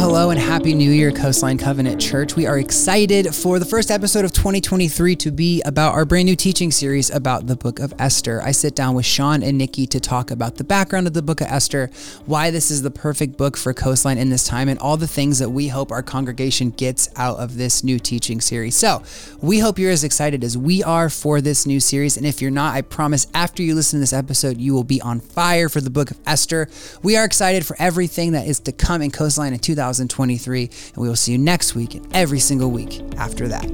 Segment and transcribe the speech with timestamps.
[0.00, 2.34] hello, and Happy New Year, Coastline Covenant Church.
[2.34, 6.36] We are excited for the first episode of 2023 to be about our brand new
[6.36, 8.40] teaching series about the book of Esther.
[8.40, 11.42] I sit down with Sean and Nikki to talk about the background of the book
[11.42, 11.90] of Esther,
[12.24, 15.38] why this is the perfect book for Coastline in this time, and all the things
[15.38, 18.76] that we hope our congregation gets out of this new teaching series.
[18.76, 19.02] So,
[19.42, 22.16] we hope you're as excited as we are for this new series.
[22.16, 25.02] And if you're not, I promise after you listen to this episode, you will be
[25.02, 26.70] on fire for the book of Esther.
[27.02, 31.08] We are excited for everything that is to come in Coastline in 2023, and we
[31.08, 33.68] will see you next week and every single week after that.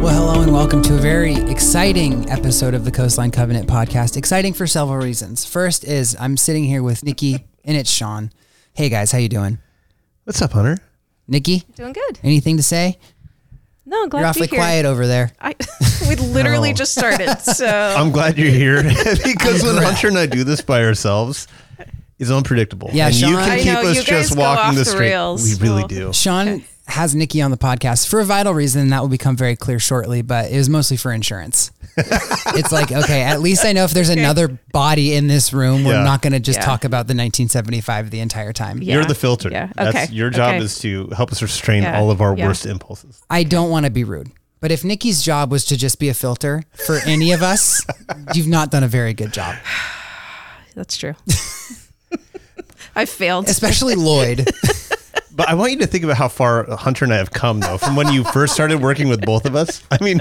[0.00, 4.16] Well, hello and welcome to a very exciting episode of the Coastline Covenant podcast.
[4.16, 5.44] Exciting for several reasons.
[5.44, 8.30] First is I'm sitting here with Nikki and it's Sean.
[8.74, 9.58] Hey guys, how you doing?
[10.24, 10.78] What's up, Hunter?
[11.26, 12.20] Nikki, Doing good.
[12.22, 12.98] anything to say?
[13.90, 14.58] No, glad You're to be awfully here.
[14.58, 15.32] quiet over there.
[15.40, 15.54] I,
[16.08, 16.72] we literally No.
[16.74, 16.76] Oh.
[16.76, 17.66] just started, so
[17.96, 21.48] I'm glad you're here because when Hunter and I do this by ourselves,
[22.18, 22.90] it's unpredictable.
[22.92, 24.78] Yeah, and you Sean- can keep know, us you guys just go walking off the
[24.80, 25.08] the straight.
[25.10, 25.42] rails.
[25.42, 26.12] We really Well, do.
[26.12, 26.64] Sean Okay.
[26.88, 30.20] has Nikki on the podcast for a vital reason, that will become very clear shortly,
[30.20, 31.70] but it was mostly for insurance.
[32.56, 35.94] It's like, okay, at least I know if there's another body in this room, we're
[35.94, 36.04] Yeah.
[36.04, 36.64] not going to just Yeah.
[36.64, 38.82] talk about the 1975 the entire time.
[38.82, 38.94] Yeah.
[38.94, 39.48] You're the filter.
[39.50, 39.68] Yeah.
[39.74, 40.06] That's, Okay.
[40.12, 40.64] Your job Okay.
[40.64, 41.98] is to help us restrain Yeah.
[41.98, 42.46] all of our Yeah.
[42.46, 43.20] worst impulses.
[43.30, 46.14] I don't want to be rude, but if Nikki's job was to just be a
[46.14, 47.84] filter for any of us,
[48.34, 49.56] you've not done a very good job,
[50.74, 51.14] that's true.
[52.96, 53.48] I failed.
[53.48, 54.48] especially Lloyd.
[55.30, 57.78] But I want you to think about how far Hunter and I have come, though,
[57.78, 59.80] from when you first started working with both of us.
[59.88, 60.20] I mean,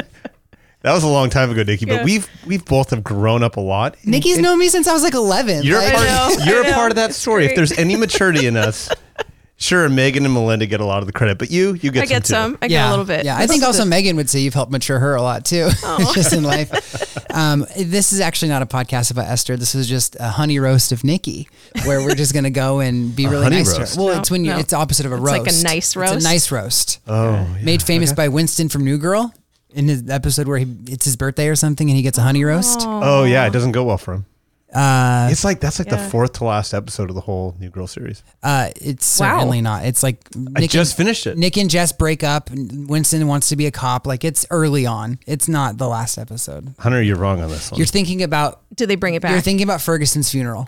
[0.87, 1.85] that was a long time ago, Nikki.
[1.85, 1.97] Yeah.
[1.97, 3.97] But we've we've both have grown up a lot.
[4.05, 5.63] Nikki's known me since I was like 11.
[5.63, 6.07] You're Like- a part.
[6.07, 6.75] know, you're I a know.
[6.75, 7.43] part of that story.
[7.45, 7.55] If great.
[7.57, 8.89] there's any maturity in us,
[9.57, 12.01] sure, Megan and Melinda get a lot of the credit, but you you get some.
[12.01, 12.27] I get too.
[12.33, 12.57] some.
[12.61, 13.25] I get a little bit.
[13.25, 15.69] Yeah, I think also the- Megan would say you've helped mature her a lot too,
[16.13, 17.13] just in life.
[17.29, 19.57] Um, this is actually not a podcast about Esther.
[19.57, 21.47] This is just a honey roast of Nikki,
[21.85, 23.95] where we're just gonna go and be really honey nice to roast?
[23.95, 24.01] her.
[24.03, 24.57] Well, No, it's when you no.
[24.57, 25.35] it's opposite of a roast.
[25.35, 25.63] It's roast.
[25.63, 26.13] like a nice roast.
[26.15, 26.25] It's roast?
[26.25, 27.57] a nice roast, Oh, yeah.
[27.61, 29.31] made famous by Winston from New Girl
[29.71, 32.43] in his episode where he it's his birthday or something, and he gets a honey
[32.43, 32.81] roast.
[32.85, 34.25] Oh yeah, it doesn't go well for him.
[34.73, 37.87] Uh, It's like that's like the fourth to last episode of the whole New Girl
[37.87, 38.21] series.
[38.43, 39.37] uh, it's Wow.
[39.37, 39.85] certainly not.
[39.85, 40.19] It's like
[40.55, 41.37] I Nick just and, finished it.
[41.37, 42.49] Nick and Jess break up.
[42.51, 44.05] Winston wants to be a cop.
[44.05, 45.19] Like it's early on.
[45.25, 46.75] It's not the last episode.
[46.79, 47.77] Hunter, you're wrong on this one.
[47.77, 49.31] You're thinking about Do they bring it back?
[49.31, 50.67] You're thinking about Ferguson's funeral.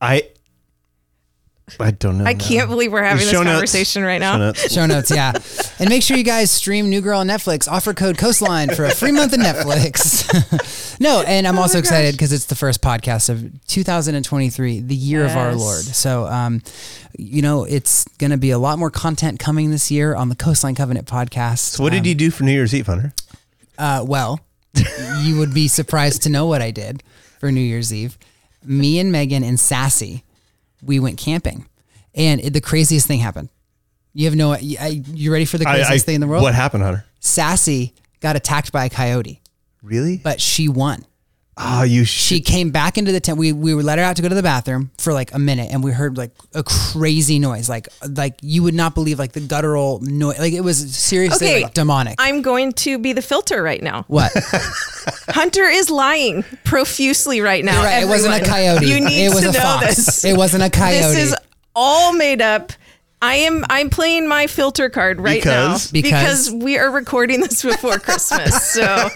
[0.00, 0.28] I
[1.80, 2.24] I don't know.
[2.24, 3.44] I can't believe we're having this notes.
[3.48, 4.36] conversation right Show now.
[4.38, 4.72] notes.
[4.72, 5.32] Show notes, yeah.
[5.78, 7.70] and make sure you guys stream New Girl on Netflix.
[7.70, 11.00] Offer code Coastline for a free month of Netflix.
[11.00, 14.94] no, and I'm also Oh my excited because it's the first podcast of 2023, the
[14.94, 15.82] year of our Lord.
[15.82, 16.62] So, um,
[17.18, 20.36] you know, it's going to be a lot more content coming this year on the
[20.36, 21.58] Coastline Covenant podcast.
[21.58, 23.12] So what did you do for New Year's Eve, Hunter?
[23.78, 24.40] Uh, well,
[25.20, 27.02] you would be surprised to know what I did
[27.38, 28.18] for New Year's Eve.
[28.64, 30.22] Me and Megan and Sassy,
[30.82, 31.66] we went camping,
[32.14, 33.48] and it, the craziest thing happened.
[34.14, 34.52] You have no.
[34.52, 36.42] I- You ready for the I- craziest I- thing in the world?
[36.42, 37.04] What happened, Hunter?
[37.20, 39.40] Sassy got attacked by a coyote,
[39.82, 40.18] Really?
[40.18, 41.04] but she won.
[41.58, 43.36] Oh, you She came back into the tent.
[43.38, 45.84] We we let her out to go to the bathroom for like a minute, and
[45.84, 50.00] we heard like a crazy noise, like like you would not believe, like the guttural
[50.00, 50.38] noise.
[50.38, 52.14] Like it was seriously Okay, like demonic.
[52.18, 54.04] I'm going to be the filter right now.
[54.08, 54.32] what?
[55.28, 57.82] Hunter is lying profusely right now.
[57.82, 58.02] Right.
[58.02, 58.86] It wasn't a coyote.
[58.86, 59.86] You need it was to a know fox.
[59.96, 60.24] this.
[60.24, 61.00] It wasn't a coyote.
[61.00, 61.36] This is
[61.74, 62.72] all made up.
[63.22, 65.92] I am I'm playing my filter card right Because?
[65.92, 66.48] now Because?
[66.50, 68.72] because we are recording this before Christmas.
[68.82, 69.08] So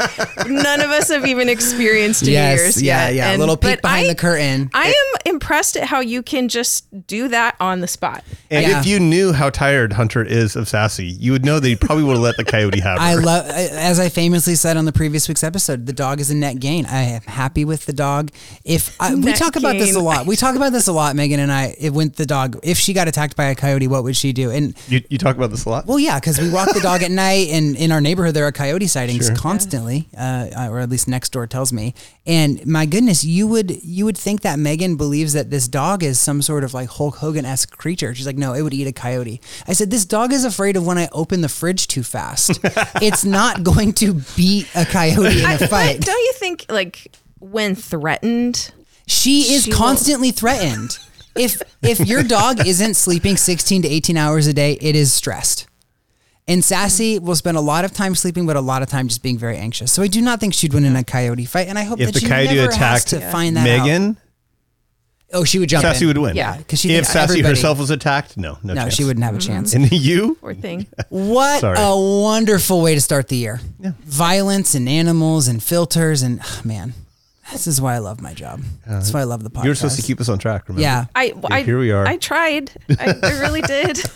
[0.47, 3.15] none of us have even experienced New yes, Year's yeah, yet.
[3.15, 3.37] yeah.
[3.37, 4.71] A little peek behind I, the curtain.
[4.75, 8.23] I am impressed at how you can just do that on the spot.
[8.51, 8.79] And Yeah.
[8.81, 12.05] if you knew how tired Hunter is of Sassy, you would know that he probably
[12.05, 13.05] would have let the coyote have her.
[13.05, 16.35] I love, as I famously said on the previous week's episode, the dog is a
[16.35, 16.87] net gain.
[16.87, 18.31] I am happy with the dog.
[18.65, 21.17] If I, we Net talk about this a lot, we talk about this a lot,
[21.17, 21.75] Megan and I.
[21.79, 24.51] If when the dog, if she got attacked by a coyote, what would she do?
[24.51, 25.87] And you, you talk about this a lot?
[25.87, 28.53] well, yeah, because we walk the dog at night, and in our neighborhood there are
[28.53, 31.95] coyote sightings constantly, uh, or at least next door tells me.
[32.27, 36.19] And my goodness, you would you would think that Megan believes that this dog is
[36.21, 38.15] some sort of like Hulk Hogan esque creature.
[38.15, 39.41] She's like, no, it would eat a coyote.
[39.67, 42.61] I said, this dog is afraid of when I open the fridge too fast.
[43.01, 46.01] it's not going to beat a coyote in I- a but fight.
[46.03, 48.73] don't you think like when threatened?
[49.07, 50.99] She is She will- constantly threatened.
[51.37, 55.67] If if your dog isn't sleeping 16 to 18 hours a day, it is stressed.
[56.49, 59.23] And Sassy will spend a lot of time sleeping, but a lot of time just
[59.23, 59.93] being very anxious.
[59.93, 62.07] So I do not think she'd win in a coyote fight, and I hope If
[62.07, 63.85] that the she coyote never has attacked to find that out.
[63.85, 64.17] Megan,
[65.33, 66.07] Oh, she would jump Sassy in.
[66.09, 66.37] would win.
[66.37, 68.95] Yeah, because she if thinks Sassy everybody- herself was attacked, no, no, No, chance.
[68.95, 69.75] she wouldn't have a chance.
[69.75, 70.87] And you, Poor thing.
[71.09, 71.77] What Sorry.
[71.81, 73.61] a wonderful way to start the year.
[73.81, 73.91] Yeah.
[74.05, 76.95] Violence and animals and filters and ah, man,
[77.53, 78.61] This is why I love my job.
[78.87, 79.65] That's why I love the podcast.
[79.65, 80.69] You're supposed to keep us on track.
[80.69, 80.83] Remember?
[80.83, 81.07] Yeah.
[81.15, 82.07] I, I here we are.
[82.07, 82.71] I tried.
[82.99, 83.99] I, I really did.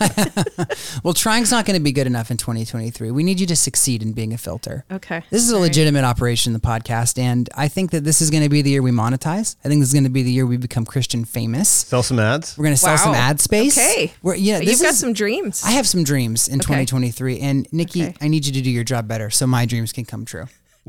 [1.03, 3.09] Well, trying's not going to be good enough in 2023.
[3.11, 4.85] We need you to succeed in being a filter.
[4.91, 5.23] Okay.
[5.29, 8.49] This is a legitimate operation, the podcast, and I think that this is going to
[8.49, 9.55] be the year we monetize.
[9.65, 11.69] I think this is going to be the year we become Christian famous.
[11.69, 12.57] Sell some ads.
[12.57, 13.77] We're going to sell some ad space.
[13.77, 14.13] Okay.
[14.21, 15.63] We're, you know, this You've got some dreams.
[15.65, 18.15] I have some dreams in 2023, and Nikki, Okay.
[18.21, 20.45] I need you to do your job better so my dreams can come true.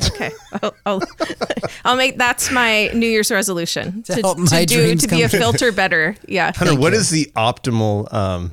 [0.06, 0.30] Okay,
[0.62, 1.02] I'll, I'll,
[1.84, 5.28] I'll make that's my New Year's resolution To help my do dreams to be a
[5.28, 6.16] filter better.
[6.26, 6.98] Yeah, Hunter, Thank what you.
[6.98, 8.52] is the optimal um,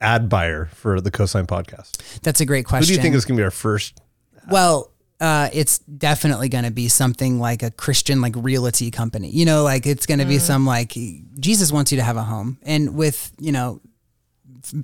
[0.00, 2.20] ad buyer for the Coastline podcast?
[2.22, 2.82] That's a great question.
[2.82, 3.98] Who do you think is going to be our first?
[4.50, 9.30] Well, uh, it's definitely going to be something like a Christian, like realty company.
[9.30, 10.96] You know, like it's going to be some like
[11.38, 13.91] Jesus wants you to have a home, and with you know, f-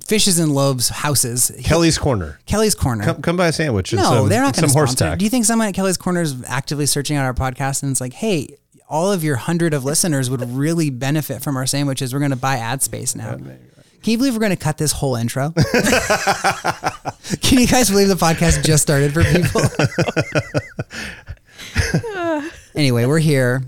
[0.07, 1.51] fishes and loaves houses.
[1.63, 2.39] Kelly's Corner.
[2.45, 3.03] Kelly's Corner.
[3.05, 3.93] Come, come buy a sandwich.
[3.93, 5.11] no, some, they're not going to horse sponsor.
[5.11, 5.19] tack.
[5.19, 8.01] Do you think someone at Kelly's Corner is actively searching out our podcast and it's
[8.01, 8.55] like, hey,
[8.89, 12.11] all of your hundred of listeners would really benefit from our sandwiches.
[12.13, 13.35] We're going to buy ad space now.
[14.01, 15.51] Can you believe we're going to cut this whole intro?
[17.41, 19.61] Can you guys believe the podcast just started for people?
[22.75, 23.61] anyway, we're here.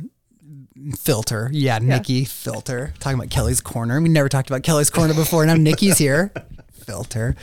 [0.98, 1.50] Filter.
[1.54, 2.94] Yeah, Nikki Filter.
[3.00, 4.01] Talking about Kelly's Corner.
[4.01, 5.45] We never talked about Kelly's Corner before.
[5.45, 6.31] Now Nikki's here.
[6.72, 7.36] Filter.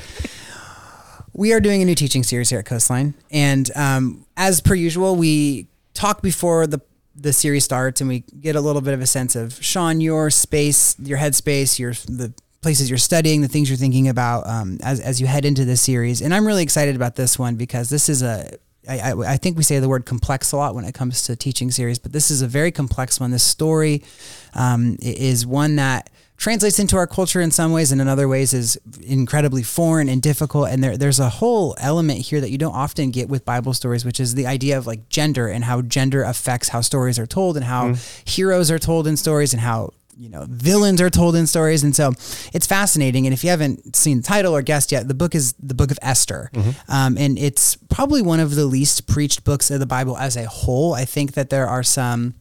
[1.32, 3.14] We are doing a new teaching series here at Coastline.
[3.30, 6.80] And um, as per usual, we talk before the
[7.20, 10.30] the series starts and we get a little bit of a sense of Sean, your
[10.30, 15.00] space, your headspace, your the places you're studying, the things you're thinking about um, as,
[15.00, 16.20] as you head into this series.
[16.20, 18.50] And I'm really excited about this one because this is a
[18.88, 21.36] I, I, I think we say the word complex a lot when it comes to
[21.36, 23.30] teaching series, but this is a very complex one.
[23.30, 24.02] This story
[24.54, 28.54] um, is one that translates into our culture in some ways and in other ways
[28.54, 30.68] is incredibly foreign and difficult.
[30.68, 34.04] And there, there's a whole element here that you don't often get with Bible stories,
[34.04, 37.56] which is the idea of like gender and how gender affects how stories are told
[37.56, 37.94] and how
[38.24, 41.84] heroes are told in stories and how you know villains are told in stories.
[41.84, 42.12] And so
[42.52, 43.26] it's fascinating.
[43.26, 45.90] And if you haven't seen the title or guessed yet the book is the book
[45.90, 46.50] of esther.
[46.88, 50.46] Um, and it's probably one of the least preached books of the bible as a
[50.46, 50.92] whole.
[50.94, 52.34] I think that there are some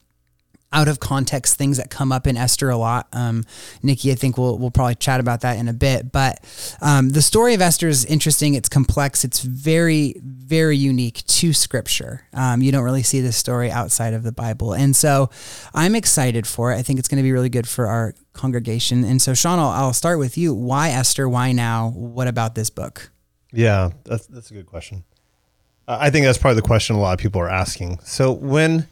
[0.74, 3.08] out of context things that come up in Esther a lot.
[3.14, 3.46] Um,
[3.82, 6.12] Nikki, I think we'll we'll probably chat about that in a bit.
[6.12, 6.40] But
[6.82, 8.54] um, the story of Esther is interesting.
[8.54, 9.24] It's complex.
[9.24, 12.24] It's very very unique to Scripture.
[12.34, 15.30] Um, you don't really see this story outside of the Bible, and so
[15.74, 16.76] I'm excited for it.
[16.76, 19.04] I think it's going to be really good for our congregation.
[19.04, 20.54] And so, Sean, I'll, I'll start with you.
[20.54, 21.28] Why Esther?
[21.28, 21.90] Why now?
[21.90, 23.10] What about this book?
[23.52, 25.04] Yeah, that's that's a good question.
[25.88, 28.00] I think that's probably the question a lot of people are asking.
[28.04, 28.88] So when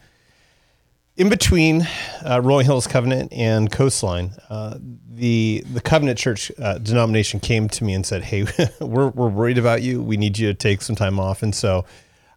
[1.17, 1.87] in between
[2.25, 4.77] uh, Rolling Hills Covenant and Coastline, uh,
[5.09, 8.45] the the Covenant Church uh, denomination came to me and said, "Hey,
[8.81, 10.01] we're we're worried about you.
[10.01, 11.85] We need you to take some time off." And so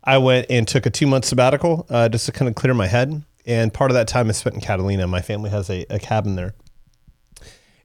[0.05, 2.87] I went and took a two month sabbatical uh, just to kind of clear my
[2.87, 3.23] head.
[3.47, 5.07] And part of that time I spent in Catalina.
[5.07, 6.55] My family has a, a cabin there.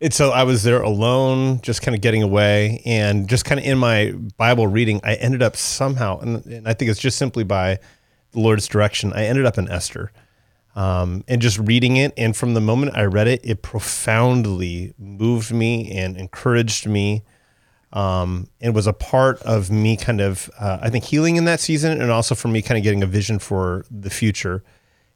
[0.02, 3.66] And so I was there alone, just kind of getting away, and just kind of
[3.66, 7.46] in my Bible reading, I ended up somehow, and, and I think it's just simply
[7.46, 7.80] by
[8.32, 10.12] the Lord's direction, I ended up in Esther,
[10.76, 12.14] um, and just reading it.
[12.18, 17.24] And from the moment I read it, it profoundly moved me and encouraged me.
[17.92, 21.60] Um, and was a part of me kind of, uh, I think, healing in that
[21.60, 24.64] season, and also for me kind of getting a vision for the future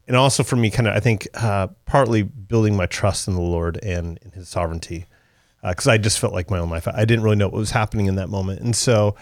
[0.08, 3.42] and also for me, kind of, I think, uh, partly building my trust in the
[3.42, 5.04] Lord and in His sovereignty,
[5.62, 6.88] because I just felt like my own life.
[6.88, 9.16] I didn't really know what was happening in that moment, and so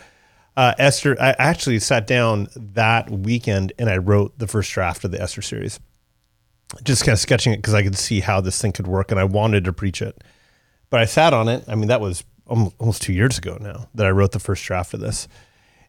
[0.56, 5.10] uh, Esther, I actually sat down that weekend and I wrote the first draft of
[5.10, 5.80] the Esther series,
[6.82, 9.20] just kind of sketching it because I could see how this thing could work, and
[9.20, 10.22] I wanted to preach it.
[10.90, 11.64] But I sat on it.
[11.68, 14.94] I mean, that was almost, two years ago now that I wrote the first draft
[14.94, 15.26] of this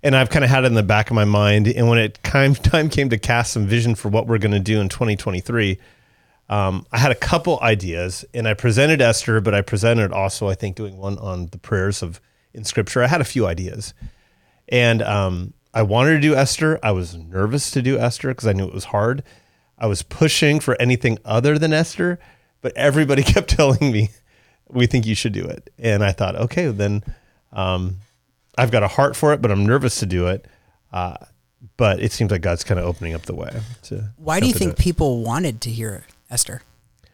[0.04, 1.68] and I've kind of had it in the back of my mind.
[1.68, 4.60] And when it time time came to cast some vision for what we're going to
[4.60, 5.78] do in 2023,
[6.50, 10.56] um, I had a couple ideas, and I presented Esther, but I presented also, I
[10.56, 12.22] think, doing one on the prayers of
[12.54, 13.04] in Scripture.
[13.04, 13.94] I had a few ideas,
[14.70, 16.80] and um, I wanted to do Esther.
[16.82, 19.24] I was nervous to do Esther because I knew it was hard.
[19.78, 22.20] I was pushing for anything other than Esther,
[22.62, 24.10] but everybody kept telling me,
[24.68, 27.04] "We think you should do it," and I thought, okay, then.
[27.54, 27.98] Um,
[28.58, 30.46] I've got a heart for it, but I'm nervous to do it.
[30.92, 31.18] Uh,
[31.76, 33.62] but it seems like God's kind of opening up the way.
[33.84, 36.62] To Why do you think people wanted to hear Esther?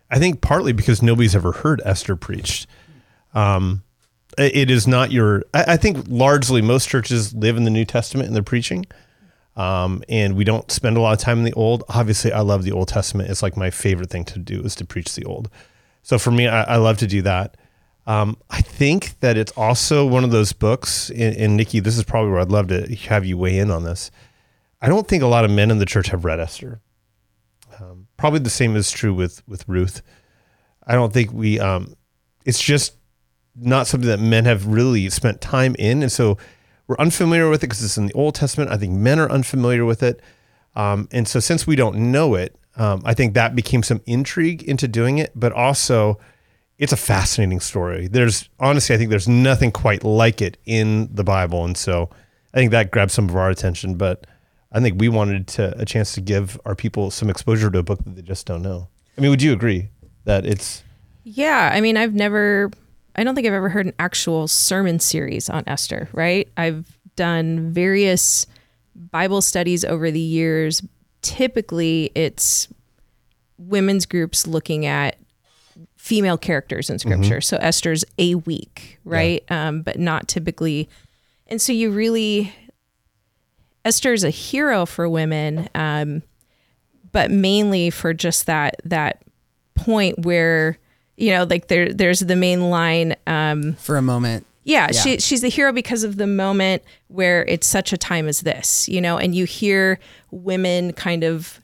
[0.09, 2.67] I think partly because nobody's ever heard Esther preached.
[3.33, 3.83] Um,
[4.37, 5.43] it is not your.
[5.53, 8.85] I, I think largely most churches live in the New Testament in their preaching,
[9.55, 11.83] um, and we don't spend a lot of time in the Old.
[11.89, 13.29] Obviously, I love the Old Testament.
[13.29, 15.49] It's like my favorite thing to do is to preach the Old.
[16.01, 17.55] So for me, I, I love to do that.
[18.05, 22.03] Um, I think that it's also one of those books, and, and Nikki, this is
[22.03, 24.11] probably where I'd love to have you weigh in on this.
[24.81, 26.81] I don't think a lot of men in the church have read Esther.
[27.79, 30.01] Um, probably the same is true with with Ruth.
[30.85, 31.59] I don't think we.
[31.59, 31.95] Um,
[32.45, 32.95] it's just
[33.55, 36.37] not something that men have really spent time in, and so
[36.87, 38.71] we're unfamiliar with it because it's in the Old Testament.
[38.71, 40.21] I think men are unfamiliar with it,
[40.75, 44.63] um, and so since we don't know it, um, I think that became some intrigue
[44.63, 45.31] into doing it.
[45.35, 46.19] But also,
[46.77, 48.07] it's a fascinating story.
[48.07, 52.09] There's honestly, I think there's nothing quite like it in the Bible, and so
[52.53, 53.95] I think that grabbed some of our attention.
[53.95, 54.27] But
[54.71, 57.83] I think we wanted to, a chance to give our people some exposure to a
[57.83, 58.89] book that they just don't know.
[59.17, 59.89] I mean, would you agree
[60.25, 60.83] that it's?
[61.23, 62.71] Yeah, I mean, I've never,
[63.15, 66.47] I don't think I've ever heard an actual sermon series on Esther, right?
[66.57, 68.47] I've done various
[68.95, 70.81] Bible studies over the years.
[71.21, 72.67] Typically, it's
[73.57, 75.17] women's groups looking at
[75.95, 77.39] female characters in scripture.
[77.41, 79.43] So Esther's a week, right?
[79.49, 80.89] Um, but not typically.
[81.47, 82.53] And so you really,
[83.85, 86.23] Esther is a hero for women, um,
[87.11, 89.23] but mainly for just that that
[89.75, 90.77] point where
[91.17, 93.15] you know, like there there's the main line.
[93.27, 94.45] Um, For a moment.
[94.63, 94.99] yeah, Yeah.
[95.01, 98.87] she she's the hero because of the moment where it's such a time as this,
[98.89, 99.99] you know, and you hear
[100.31, 101.59] women kind of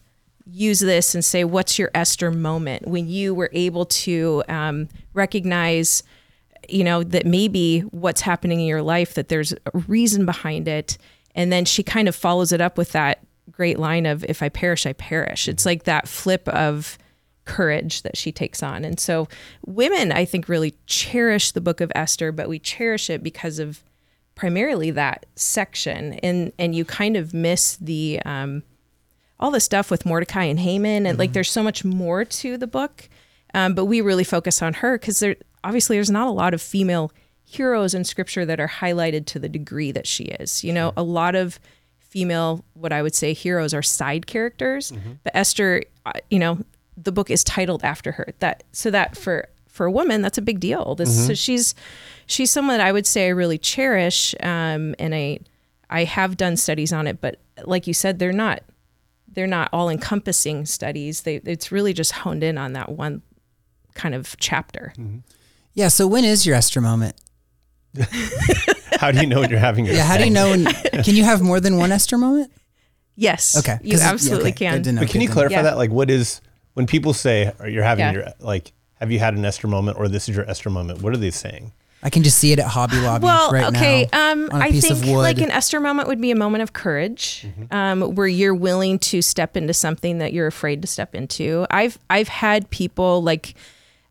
[0.52, 6.04] use this and say, "What's your Esther moment?" When you were able to um, recognize,
[6.68, 10.98] you know, that maybe what's happening in your life that there's a reason behind it,
[11.36, 13.20] and then she kind of follows it up with that
[13.52, 16.98] great line of, "If I perish, I perish." It's like that flip of
[17.50, 18.86] courage that she takes on.
[18.86, 19.28] And so
[19.66, 23.84] women, I think, really cherish the book of Esther, but we cherish it because of
[24.36, 26.14] primarily that section.
[26.22, 28.64] And and you kind of miss the um,
[29.40, 32.68] all the stuff with Mordecai and Haman, and like there's so much more to the
[32.68, 33.10] book.
[33.56, 36.62] Um, but we really focus on her because there obviously there's not a lot of
[36.62, 37.12] female
[37.44, 40.64] heroes in scripture that are highlighted to the degree that she is.
[40.64, 41.60] You know, a lot of
[41.98, 44.92] female, what I would say, heroes are side characters.
[45.24, 46.60] But Esther, uh, you know,
[47.02, 48.34] the book is titled after her.
[48.40, 50.96] That so that for for a woman, that's a big deal.
[50.96, 51.76] This so she's
[52.26, 55.40] she's someone that I would say I really cherish, um, and I
[55.90, 58.62] I have done studies on it, but like you said, they're not
[59.32, 61.22] they're not all encompassing studies.
[61.22, 63.22] They it's really just honed in on that one
[63.94, 64.94] kind of chapter.
[65.74, 65.88] Yeah.
[65.88, 67.16] So when is your Esther moment?
[69.00, 69.96] How do you know when you're having your?
[69.96, 70.04] Yeah.
[70.04, 70.50] How do you know?
[70.50, 70.66] When,
[71.04, 72.52] can you have more than one Esther moment?
[73.16, 73.78] Yes, Okay.
[73.84, 74.66] you 'Cause- yeah, absolutely okay.
[74.66, 74.74] can.
[74.78, 75.02] Good to know.
[75.02, 75.48] But can you Good to know.
[75.48, 75.62] clarify Yeah.
[75.64, 75.78] that?
[75.78, 76.40] Like, what is
[76.74, 78.12] when people say or you're having Yeah.
[78.14, 78.74] your like?
[78.96, 81.02] Have you had an Esther moment, or this is your Esther moment?
[81.02, 81.72] What are they saying?
[82.04, 84.08] I can just see it at Hobby Lobby Well, right okay.
[84.12, 84.32] now.
[84.34, 85.18] um, on a I piece think of wood.
[85.20, 87.74] like an Esther moment would be a moment of courage, Mm-hmm.
[87.76, 91.66] um, where you're willing to step into something that you're afraid to step into.
[91.72, 93.54] I've I've had people like,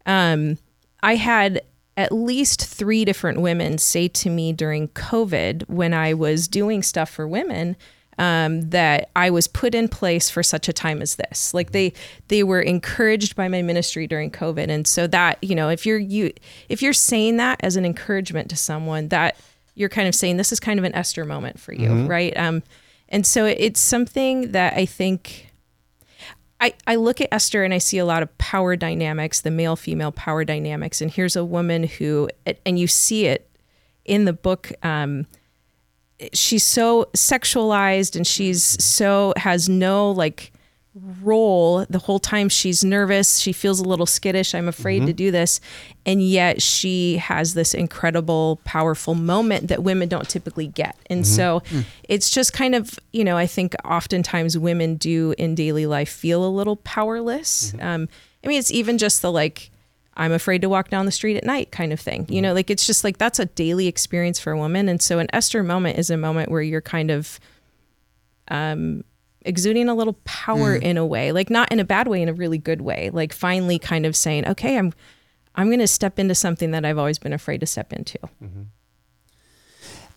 [0.06, 0.56] um,
[1.02, 1.60] I had
[1.96, 7.10] at least three different women say to me during COVID when I was doing stuff
[7.10, 7.76] for women.
[8.18, 11.54] Um, that I was put in place for such a time as this.
[11.54, 11.92] Like they
[12.26, 15.98] they were encouraged by my ministry during COVID, and so that you know if you're
[15.98, 16.32] you
[16.68, 19.36] if you're saying that as an encouragement to someone, that
[19.76, 22.36] you're kind of saying this is kind of an Esther moment for you, right?
[22.36, 22.64] Um,
[23.08, 25.48] and so it's something that I think
[26.60, 29.76] I, I look at Esther and I see a lot of power dynamics, the male
[29.76, 31.00] female power dynamics.
[31.00, 32.28] And here's a woman who,
[32.66, 33.48] and you see it
[34.04, 34.72] in the book.
[34.82, 35.26] Um,
[36.32, 40.52] she's so sexualized and she's so has no like
[41.22, 43.38] role the whole time she's nervous.
[43.38, 45.12] She feels a little skittish i'm afraid to mm-hmm.
[45.12, 45.60] do this.
[46.04, 50.96] And yet she has this incredible powerful moment that women don't typically get.
[51.06, 51.34] And mm-hmm.
[51.34, 51.80] so hmm.
[52.08, 56.44] it's just kind of you know i think oftentimes women do in daily life feel
[56.44, 57.72] a little powerless.
[57.72, 57.86] Mm-hmm.
[57.86, 58.08] Um,
[58.44, 59.70] i mean it's even just the like
[60.18, 62.56] i'm afraid to walk down the street at night kind of thing you know mm-hmm.
[62.56, 64.88] like it's just like that's a daily experience for a woman.
[64.88, 67.40] And so an esther moment is a moment where you're kind of
[68.48, 69.04] um
[69.42, 70.82] exuding a little power mm.
[70.82, 73.32] in a way like not in a bad way in a really good way like
[73.32, 74.92] finally kind of saying okay i'm
[75.54, 78.18] i'm going to step into something that i've always been afraid to step into.
[78.42, 78.62] Mm-hmm.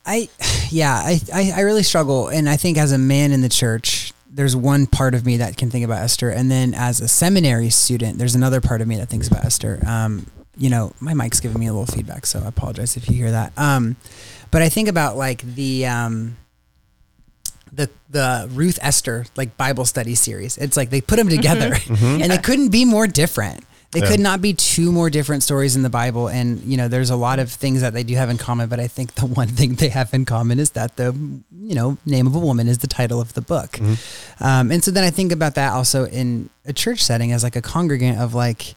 [0.06, 0.30] I,
[0.70, 2.28] yeah, I, I, I really struggle.
[2.28, 5.58] And I think as a man in the church, there's one part of me that
[5.58, 6.30] can think about Esther.
[6.30, 9.80] And then as a seminary student, there's another part of me that thinks about Esther.
[9.86, 10.26] Um,
[10.58, 13.32] you know, my mic's giving me a little feedback, so I apologize if you hear
[13.32, 13.54] that.
[13.58, 13.98] Um,
[14.52, 16.38] but I think about like the, um,
[17.74, 20.58] the the Ruth Esther like Bible study series.
[20.58, 23.64] It's like they put them together, and they couldn't be more different.
[23.92, 24.08] They Yeah.
[24.08, 26.28] could not be two more different stories in the Bible.
[26.30, 28.70] And you know, there's a lot of things that they do have in common.
[28.70, 31.14] But I think the one thing they have in common is that the
[31.62, 33.80] you know name of a woman is the title of the book.
[34.40, 37.56] Um, and so then I think about that also in a church setting as like
[37.56, 38.76] a congregant of like.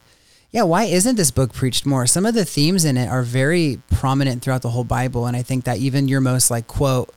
[0.51, 2.07] Yeah, why isn't this book preached more?
[2.07, 5.41] Some of the themes in it are very prominent throughout the whole Bible, and I
[5.43, 7.13] think that even your most like quote,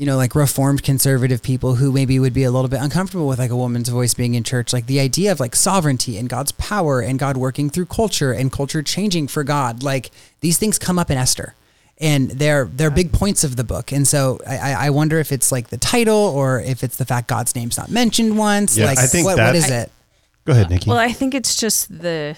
[0.00, 3.38] you know, like reformed conservative people who maybe would be a little bit uncomfortable with
[3.38, 6.52] like a woman's voice being in church, like the idea of like sovereignty and God's
[6.52, 10.98] power and God working through culture and culture changing for God, like these things come
[10.98, 11.54] up in Esther.
[11.98, 15.52] And they're they're big points of the book, and so I, I wonder if it's
[15.52, 18.78] like the title or if it's the fact God's name's not mentioned once.
[18.78, 19.92] Yeah, like, I think what, that- what is I- it?
[20.46, 20.88] Go ahead, Nikki.
[20.88, 22.36] Well, I think it's just the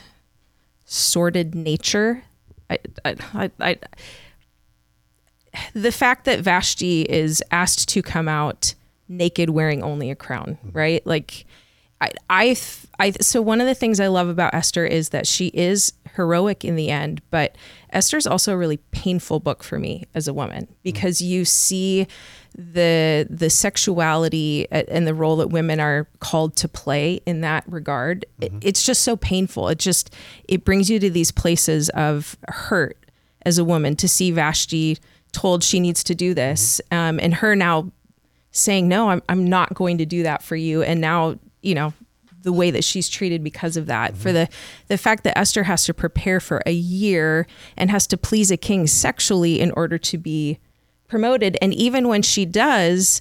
[0.85, 2.25] sordid nature.
[2.69, 3.77] I, I, I, I,
[5.75, 8.75] the fact that Vashti is asked to come out
[9.09, 10.77] naked wearing only a crown, mm-hmm.
[10.77, 11.07] right?
[11.07, 11.45] Like,
[12.01, 12.57] I, I,
[12.99, 16.65] I, so one of the things I love about Esther is that she is heroic
[16.65, 17.57] in the end, but
[17.91, 20.75] Esther's also a really painful book for me as a woman mm-hmm.
[20.83, 22.07] because you see
[22.55, 28.27] the the sexuality and the role that women are called to play in that regard.
[28.41, 28.59] It- mm-hmm.
[28.63, 29.69] It's just so painful.
[29.69, 30.15] It just
[30.49, 32.99] it brings you to these places of hurt
[33.47, 34.99] as a woman to see Vashti
[35.33, 37.17] told she needs to do this, mm-hmm.
[37.17, 37.91] um, and her now
[38.51, 40.83] saying no I'm, I'm not going to do that for you.
[40.83, 41.93] And now you know
[42.43, 44.35] the way that she's treated because of that for mm-hmm.
[44.35, 44.49] the
[44.89, 47.47] the fact that Esther has to prepare for a year
[47.77, 50.59] and has to please a king sexually in order to be
[51.09, 51.57] promoted.
[51.63, 53.21] And even when she does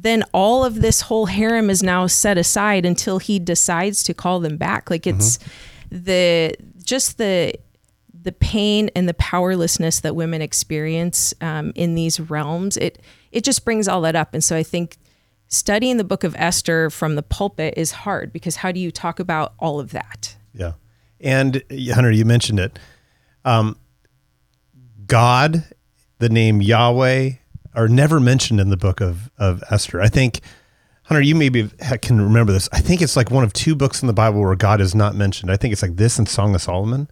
[0.00, 4.38] then all of this whole harem is now set aside until he decides to call
[4.38, 4.90] them back.
[4.90, 6.04] Like it's mm-hmm.
[6.04, 7.54] the just the
[8.22, 13.00] the pain and the powerlessness that women experience um, in these realms it
[13.32, 14.96] it just brings all that up and so i think
[15.48, 19.18] studying the book of esther from the pulpit is hard because how do you talk
[19.20, 20.72] about all of that Yeah.
[21.20, 22.78] And Hunter, you mentioned it.
[23.44, 23.76] Um,
[25.06, 25.64] God,
[26.18, 27.30] the name Yahweh,
[27.74, 30.00] are never mentioned in the book of, of Esther.
[30.00, 30.40] I think,
[31.04, 31.70] Hunter, you maybe
[32.02, 32.68] can remember this.
[32.72, 35.14] I think it's like one of two books in the Bible where God is not
[35.14, 35.50] mentioned.
[35.50, 37.08] I think it's like this and Song of Solomon,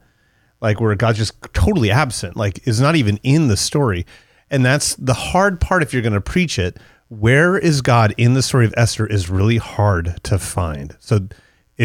[0.67, 4.05] like where God's just totally absent, like is not even in the story.
[4.51, 6.79] And that's the hard part if you're going to preach it.
[7.09, 10.97] Where is God in the story of Esther is really hard to find.
[10.99, 11.31] So it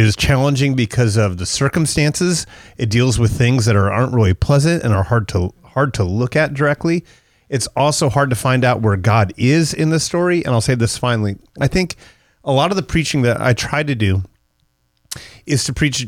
[0.02, 2.48] is challenging because of the circumstances.
[2.76, 6.04] It deals with things that are aren't really pleasant and are hard to hard to
[6.04, 7.06] look at directly.
[7.50, 10.44] It's also hard to find out where God is in the story.
[10.44, 11.36] And I'll say this finally.
[11.60, 11.98] I think
[12.44, 14.24] a lot of the preaching that I try to do
[15.46, 16.08] is to preach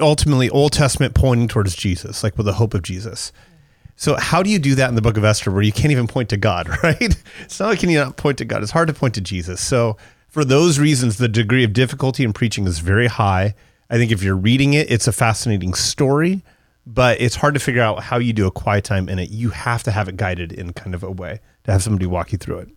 [0.00, 3.32] ultimately Old Testament pointing towards Jesus, like with the hope of Jesus.
[3.96, 6.08] So how do you do that in the book of Esther where you can't even
[6.08, 7.16] point to God, right?
[7.40, 8.62] It's not like can you not point to God.
[8.62, 9.60] It's hard to point to Jesus.
[9.60, 9.96] So
[10.28, 13.54] for those reasons, the degree of difficulty in preaching is very high.
[13.88, 16.42] I think if you're reading it, it's a fascinating story,
[16.86, 19.30] but it's hard to figure out how you do a quiet time in it.
[19.30, 22.32] You have to have it guided in kind of a way to have somebody walk
[22.32, 22.68] you through it.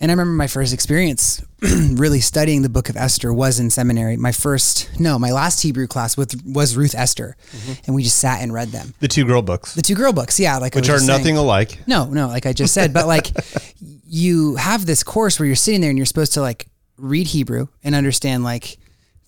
[0.00, 4.16] And I remember my first experience really studying the book of Esther was in seminary.
[4.16, 7.72] My first, no, my last Hebrew class with was Ruth Esther, mm-hmm.
[7.86, 8.94] and we just sat and read them.
[9.00, 11.18] The two girl books, The two girl books, yeah, like which are just saying.
[11.18, 11.80] nothing alike.
[11.86, 13.26] No, no, like I just said, but like
[14.06, 17.66] you have this course where you're sitting there and you're supposed to like read Hebrew
[17.82, 18.78] and understand like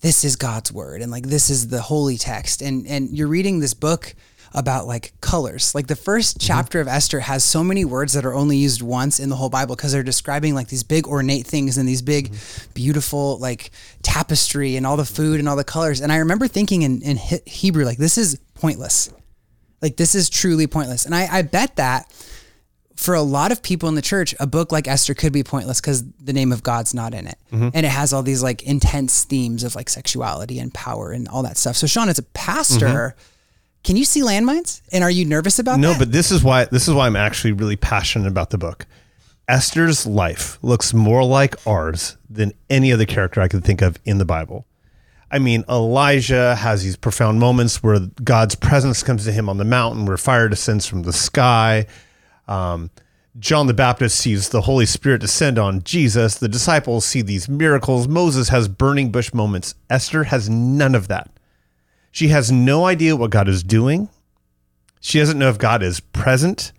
[0.02, 3.60] this is God's word and like this is the holy text and and you're reading
[3.60, 4.14] this book
[4.52, 5.74] about like colors.
[5.74, 6.46] Like the 1st mm-hmm.
[6.46, 9.50] chapter of Esther has so many words that are only used once in the whole
[9.50, 12.70] Bible because they're describing like these big ornate things and these big mm-hmm.
[12.74, 13.70] beautiful like
[14.02, 16.00] tapestry and all the food and all the colors.
[16.00, 19.12] And I remember thinking in in Hebrew like this is pointless.
[19.80, 21.06] Like this is truly pointless.
[21.06, 22.12] And I, I bet that
[23.00, 25.80] for a lot of people in the church, a book like Esther could be pointless
[25.80, 27.38] because the name of God's not in it.
[27.50, 27.70] Mm-hmm.
[27.72, 31.42] And it has all these like intense themes of like sexuality and power and all
[31.44, 31.76] that stuff.
[31.76, 33.16] So Sean, as a pastor,
[33.82, 34.82] can you see landmines?
[34.92, 35.94] And are you nervous about No, that?
[35.94, 38.86] No, but this is why this is why I'm actually really passionate about the book.
[39.48, 44.18] Esther's life looks more like ours than any other character I could think of in
[44.18, 44.64] the Bible.
[45.32, 49.64] I mean, Elijah has these profound moments where God's presence comes to him on the
[49.64, 51.86] mountain, where fire descends from the sky.
[52.48, 52.90] Um,
[53.38, 56.36] John the Baptist sees the Holy Spirit descend on Jesus.
[56.36, 58.08] The disciples see these miracles.
[58.08, 59.74] Moses has burning bush moments.
[59.88, 61.30] Esther has none of that.
[62.10, 64.08] She has no idea what God is doing.
[65.00, 66.72] She doesn't know if God is present.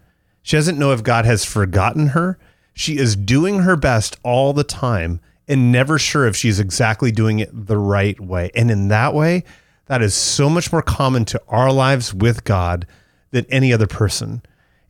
[0.44, 2.38] She doesn't know if God has forgotten her.
[2.74, 7.40] She is doing her best all the time and never sure if she's exactly doing
[7.40, 8.52] it the right way.
[8.56, 9.44] And in that way,
[9.88, 12.88] that is so much more common to our lives with God
[13.32, 14.42] than any other person.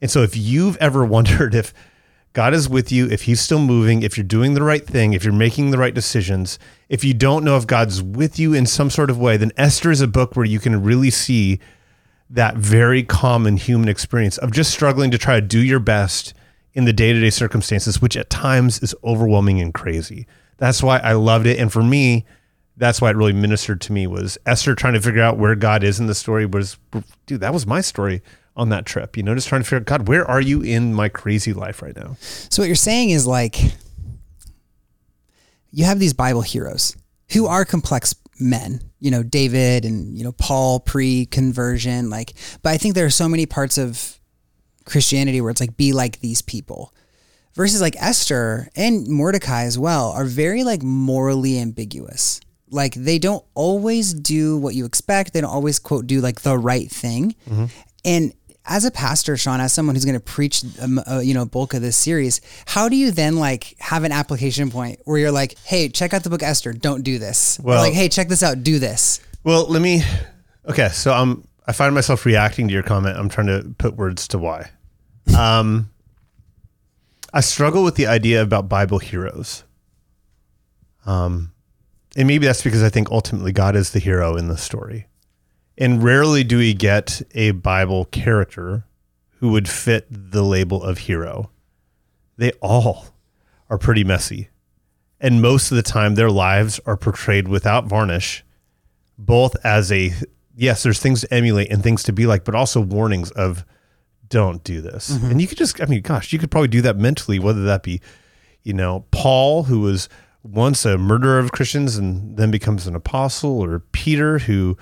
[0.01, 1.73] And so if you've ever wondered if
[2.33, 5.23] God is with you, if he's still moving, if you're doing the right thing, if
[5.23, 8.89] you're making the right decisions, if you don't know if God's with you in some
[8.89, 11.59] sort of way, then Esther is a book where you can really see
[12.29, 16.33] that very common human experience of just struggling to try to do your best
[16.73, 20.25] in the day-to-day circumstances which at times is overwhelming and crazy.
[20.57, 21.59] That's why i loved it.
[21.59, 22.25] And for me
[22.77, 25.83] that's why it really ministered to me was esther trying to figure out where god
[25.83, 26.77] is in the story was
[27.25, 28.21] dude that was my story
[28.55, 30.93] on that trip you know just trying to figure out god where are you in
[30.93, 33.57] my crazy life right now So what you're saying is like
[35.71, 36.95] you have these Bible heroes
[37.31, 42.09] who are complex men, you know, David and, you know, Paul pre conversion.
[42.09, 44.19] Like, but I think there are so many parts of
[44.85, 46.93] Christianity where it's like, be like these people
[47.53, 52.41] versus like Esther and Mordecai as well are very like morally ambiguous.
[52.69, 55.33] Like they don't always do what you expect.
[55.33, 57.35] They don't always quote do like the right thing.
[57.49, 57.65] Mm-hmm.
[58.03, 58.33] And
[58.65, 61.73] as a pastor, Sean, as someone who's going to preach, um, uh, you know, bulk
[61.73, 65.57] of this series, how do you then like have an application point where you're like,
[65.59, 67.59] hey, check out the book Esther, don't do this.
[67.59, 69.19] Well, or like, hey, check this out, do this.
[69.43, 70.03] Well, let me.
[70.67, 71.47] Okay, so I'm.
[71.67, 73.17] I find myself reacting to your comment.
[73.17, 74.71] I'm trying to put words to why.
[75.37, 75.89] Um,
[77.33, 79.63] I struggle with the idea about Bible heroes.
[81.05, 81.51] Um,
[82.15, 85.07] and maybe that's because I think ultimately God is the hero in the story.
[85.77, 88.85] And rarely do we get a Bible character
[89.39, 91.49] who would fit the label of hero.
[92.37, 93.07] They all
[93.69, 94.49] are pretty messy.
[95.19, 98.43] And most of the time, their lives are portrayed without varnish,
[99.17, 100.13] both as a
[100.55, 103.65] yes, there's things to emulate and things to be like, but also warnings of
[104.27, 105.11] don't do this.
[105.11, 105.31] Mm-hmm.
[105.31, 107.83] And you could just, I mean, gosh, you could probably do that mentally, whether that
[107.83, 108.01] be,
[108.63, 110.07] you know, Paul, who was
[110.43, 114.77] once a murderer of Christians and then becomes an apostle, or Peter, who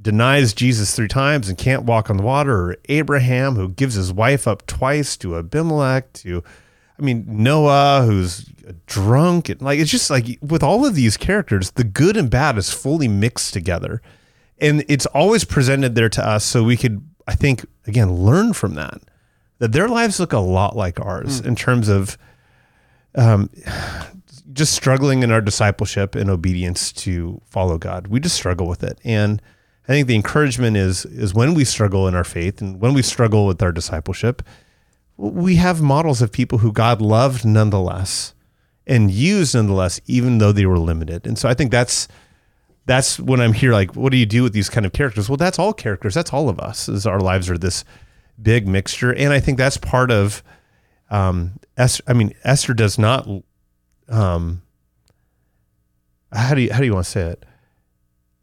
[0.00, 4.12] denies Jesus three times and can't walk on the water, or Abraham, who gives his
[4.12, 6.42] wife up twice to Abimelech, to,
[6.98, 8.44] I mean, Noah, who's
[8.86, 9.48] drunk.
[9.48, 12.72] And like, it's just like with all of these characters, the good and bad is
[12.72, 14.00] fully mixed together.
[14.60, 18.74] And it's always presented there to us so we could I think again learn from
[18.74, 19.02] that
[19.58, 21.46] that their lives look a lot like ours mm.
[21.46, 22.16] in terms of
[23.14, 23.50] um,
[24.52, 28.06] just struggling in our discipleship and obedience to follow God.
[28.06, 29.42] We just struggle with it, and
[29.88, 33.02] I think the encouragement is is when we struggle in our faith and when we
[33.02, 34.42] struggle with our discipleship,
[35.16, 38.34] we have models of people who God loved nonetheless
[38.86, 41.26] and used nonetheless, even though they were limited.
[41.26, 42.06] And so I think that's
[42.84, 43.72] that's when I'm here.
[43.72, 45.28] Like, what do you do with these kind of characters?
[45.28, 46.14] Well, that's all characters.
[46.14, 46.88] That's all of us.
[46.88, 47.84] Is our lives are this
[48.40, 50.42] big mixture, and I think that's part of.
[51.10, 52.02] Um, Esther.
[52.06, 53.26] I mean, Esther does not.
[54.08, 54.62] Um,
[56.32, 57.44] how do you how do you want to say it?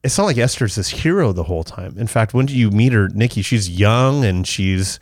[0.06, 1.98] It's not like Esther's this hero the whole time.
[1.98, 5.00] In fact, when do you meet her, Nikki, she's young and she's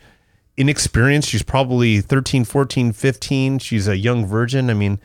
[0.56, 1.28] inexperienced.
[1.28, 3.58] She's probably 13, 14, 15.
[3.58, 4.70] She's a young virgin.
[4.70, 4.98] I mean,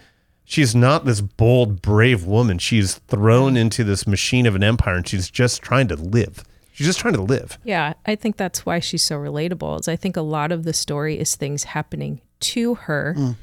[0.46, 2.60] she's not this bold, brave woman.
[2.60, 6.46] She's thrown into this machine of an empire and she's just trying to live.
[6.72, 7.58] She's just trying to live.
[7.66, 9.82] Yeah, I think that's why she's so relatable.
[9.82, 13.36] Is I think a lot of the story is things happening to her mm.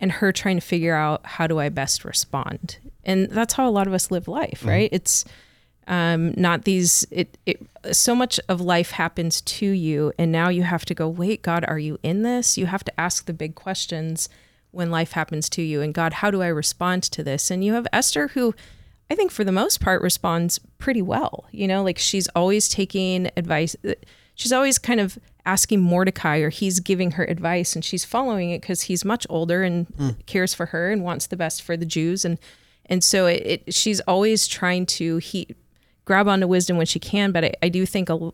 [0.00, 2.76] and her trying to figure out how do I best respond.
[3.02, 4.68] And that's how a lot of us live life, mm.
[4.68, 4.88] right?
[4.92, 5.24] It's
[5.86, 10.62] um, not these it, it so much of life happens to you and now you
[10.62, 13.54] have to go wait god are you in this you have to ask the big
[13.54, 14.28] questions
[14.76, 17.50] when life happens to you and God, how do I respond to this?
[17.50, 18.54] And you have Esther who
[19.10, 21.46] I think for the most part responds pretty well.
[21.50, 23.74] You know, like she's always taking advice.
[24.34, 28.60] She's always kind of asking Mordecai or he's giving her advice and she's following it
[28.60, 30.26] because he's much older and mm.
[30.26, 32.24] cares for her and wants the best for the Jews.
[32.24, 32.38] And,
[32.86, 35.54] and so it, it she's always trying to he
[36.06, 37.32] grab onto wisdom when she can.
[37.32, 38.32] But I, I do think a,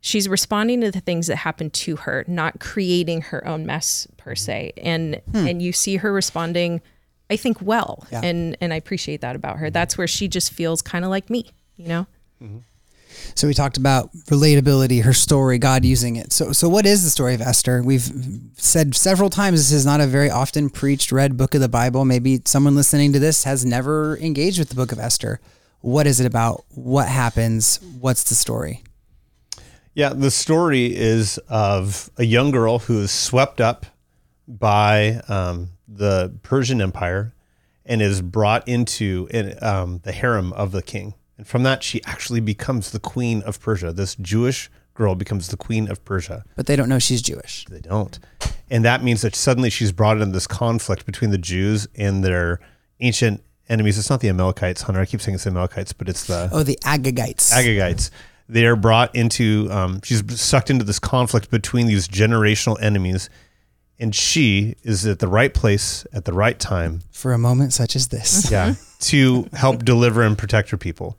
[0.00, 4.34] she's responding to the things that happen to her, not creating her own mess per
[4.34, 4.72] se.
[4.78, 5.46] And hmm.
[5.46, 6.80] and you see her responding,
[7.30, 8.04] I think, well.
[8.10, 8.22] Yeah.
[8.24, 9.70] And and I appreciate that about her.
[9.70, 12.06] That's where she just feels kind of like me, you know.
[12.42, 12.58] Mm-hmm.
[13.34, 16.32] So we talked about relatability, her story, God using it.
[16.32, 17.82] So so what is the story of Esther?
[17.82, 18.10] We've
[18.56, 22.04] said several times this is not a very often preached read book of the Bible.
[22.04, 25.40] Maybe someone listening to this has never engaged with the book of Esther.
[25.80, 26.64] What is it about?
[26.70, 27.80] What happens?
[28.00, 28.82] What's the story?
[29.94, 33.86] Yeah, the story is of a young girl who is swept up
[34.46, 37.32] by um, the Persian Empire
[37.84, 39.28] and is brought into
[39.60, 41.14] um, the harem of the king.
[41.36, 43.92] And from that, she actually becomes the queen of Persia.
[43.92, 46.44] This Jewish girl becomes the queen of Persia.
[46.56, 47.64] But they don't know she's Jewish.
[47.70, 48.18] They don't.
[48.68, 52.60] And that means that suddenly she's brought into this conflict between the Jews and their
[53.00, 53.98] ancient enemies.
[53.98, 55.00] It's not the Amalekites, Hunter.
[55.00, 56.48] I keep saying it's the Amalekites, but it's the.
[56.52, 57.52] Oh, the Agagites.
[57.52, 58.10] Agagites
[58.48, 63.28] they are brought into um, she's sucked into this conflict between these generational enemies
[63.98, 67.94] and she is at the right place at the right time for a moment such
[67.94, 71.16] as this yeah to help deliver and protect her people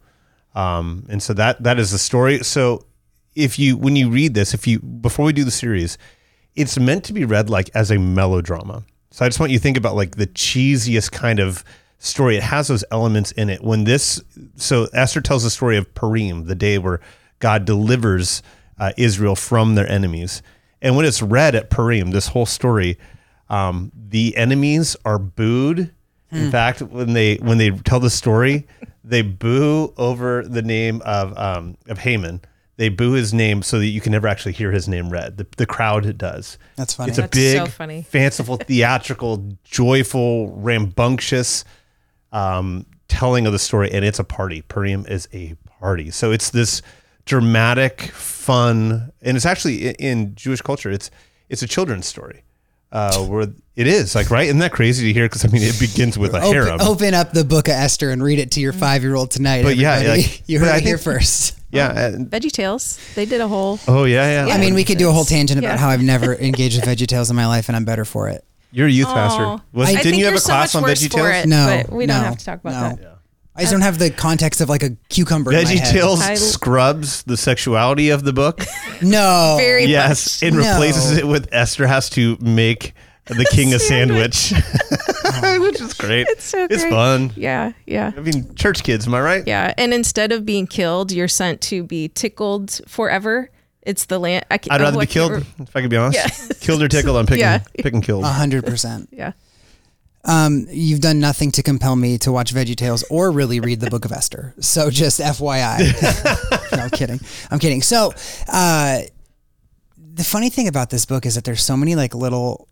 [0.55, 2.85] um, and so that that is the story so
[3.35, 5.97] if you when you read this if you before we do the series
[6.55, 9.61] it's meant to be read like as a melodrama so i just want you to
[9.61, 11.63] think about like the cheesiest kind of
[11.99, 14.21] story it has those elements in it when this
[14.55, 16.99] so esther tells the story of purim the day where
[17.39, 18.41] God delivers
[18.77, 20.41] uh, Israel from their enemies.
[20.81, 22.97] And when it's read at Purim, this whole story,
[23.49, 25.91] um, the enemies are booed
[26.31, 28.67] In fact, when they when they tell the story,
[29.03, 32.41] they boo over the name of um, of Haman.
[32.77, 35.37] They boo his name so that you can never actually hear his name read.
[35.37, 36.57] The, the crowd does.
[36.77, 37.09] That's funny.
[37.09, 38.03] It's a big, so funny.
[38.03, 41.65] fanciful, theatrical, joyful, rambunctious
[42.31, 44.61] um, telling of the story, and it's a party.
[44.61, 46.11] Purim is a party.
[46.11, 46.81] So it's this
[47.25, 50.89] dramatic, fun, and it's actually in Jewish culture.
[50.91, 51.11] It's
[51.49, 52.43] it's a children's story.
[52.91, 55.25] Uh, where it is like right, isn't that crazy to hear?
[55.25, 56.75] Because I mean, it begins with a harem.
[56.81, 59.29] Open, open up the book of Esther and read it to your five year old
[59.29, 59.61] tonight.
[59.63, 61.55] But yeah, like- you but heard I it here first.
[61.71, 62.07] Yeah.
[62.07, 62.99] and- Veggie Tales.
[63.13, 63.79] They did a whole.
[63.87, 64.51] oh yeah, yeah.
[64.53, 65.77] I mean, we could do a whole tangent about Yeah.
[65.77, 68.43] how I've never engaged with veggie tales in my life, and I'm better for it.
[68.71, 69.13] You're a youth Aw.
[69.13, 69.63] pastor.
[69.73, 71.45] Was, I didn't think you have you're a class so on Veggie for Tales?
[71.45, 71.47] it.
[71.47, 73.03] No, but we don't no, have to talk about no.
[73.03, 73.15] that.
[73.55, 75.51] I just don't have the context of like a cucumber.
[75.51, 75.93] in my Veggie head.
[75.93, 78.61] Tales I- scrubs the sexuality of the book.
[79.01, 79.55] No.
[79.57, 80.51] Very yes, much.
[80.51, 82.93] it replaces it with Esther has to make
[83.27, 84.51] the king a sandwich,
[85.59, 86.27] which is great.
[86.27, 87.31] It's so It's fun.
[87.37, 88.11] Yeah, yeah.
[88.17, 89.47] I mean, church kids, am I right?
[89.47, 93.49] Yeah, and instead of being killed, you're sent to be tickled forever.
[93.89, 94.45] It's the land.
[94.51, 96.15] I, I'd rather be killed, if I could be honest.
[96.17, 96.55] Yeah.
[96.61, 97.59] Killed or tickled, I'm picking, Yeah.
[97.79, 98.23] picking killed.
[98.23, 99.09] A hundred percent.
[99.21, 99.31] Yeah.
[100.25, 104.05] Um, you've done nothing to compel me to watch VeggieTales or really read the Book
[104.05, 104.53] of Esther.
[104.59, 105.79] So just FYI.
[106.77, 107.19] no I'm kidding.
[107.49, 107.81] I'm kidding.
[107.81, 108.13] So,
[108.47, 108.99] uh,
[109.97, 112.67] the funny thing about this book is that there's so many like little.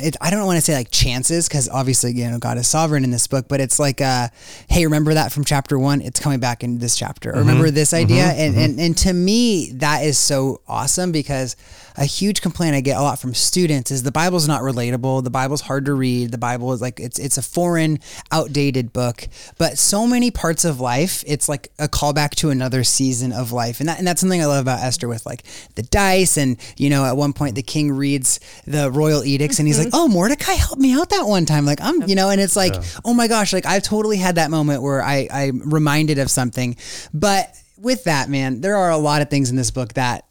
[0.00, 3.04] It, I don't want to say like chances because obviously you know God is sovereign
[3.04, 4.28] in this book, but it's like, uh,
[4.68, 6.00] hey, remember that from chapter one?
[6.00, 7.30] It's coming back in this chapter.
[7.30, 7.74] Or remember mm-hmm.
[7.74, 8.24] this idea?
[8.24, 8.40] Mm-hmm.
[8.40, 8.64] and, mm-hmm.
[8.64, 11.56] and and to me, that is so awesome because
[11.98, 15.24] a huge complaint I get a lot from students is the Bible's not relatable.
[15.24, 16.30] The Bible's hard to read.
[16.30, 19.28] The Bible is like it's it's a foreign, outdated book.
[19.58, 23.80] But so many parts of life, it's like a callback to another season of life,
[23.80, 25.42] and that and that's something I love about Esther with like
[25.74, 29.65] the dice, and you know, at one point the king reads the royal edicts, and
[29.66, 32.40] he's like, "Oh, Mordecai helped me out that one time." Like I'm, you know, and
[32.40, 32.74] it's like,
[33.04, 36.76] oh my gosh, like I've totally had that moment where I I'm reminded of something,
[37.12, 37.54] but.
[37.78, 40.24] With that, man, there are a lot of things in this book that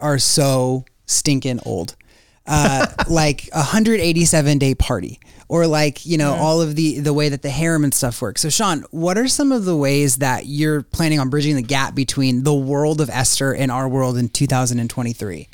[0.00, 1.96] are so stinking old.
[2.46, 7.28] Uh, like a 187 day party or like, you know, all of the, the way
[7.28, 8.42] that the harem and stuff works.
[8.42, 11.94] So Sean, what are some of the ways that you're planning on bridging the gap
[11.94, 15.48] between the world of Esther and our world in 2023?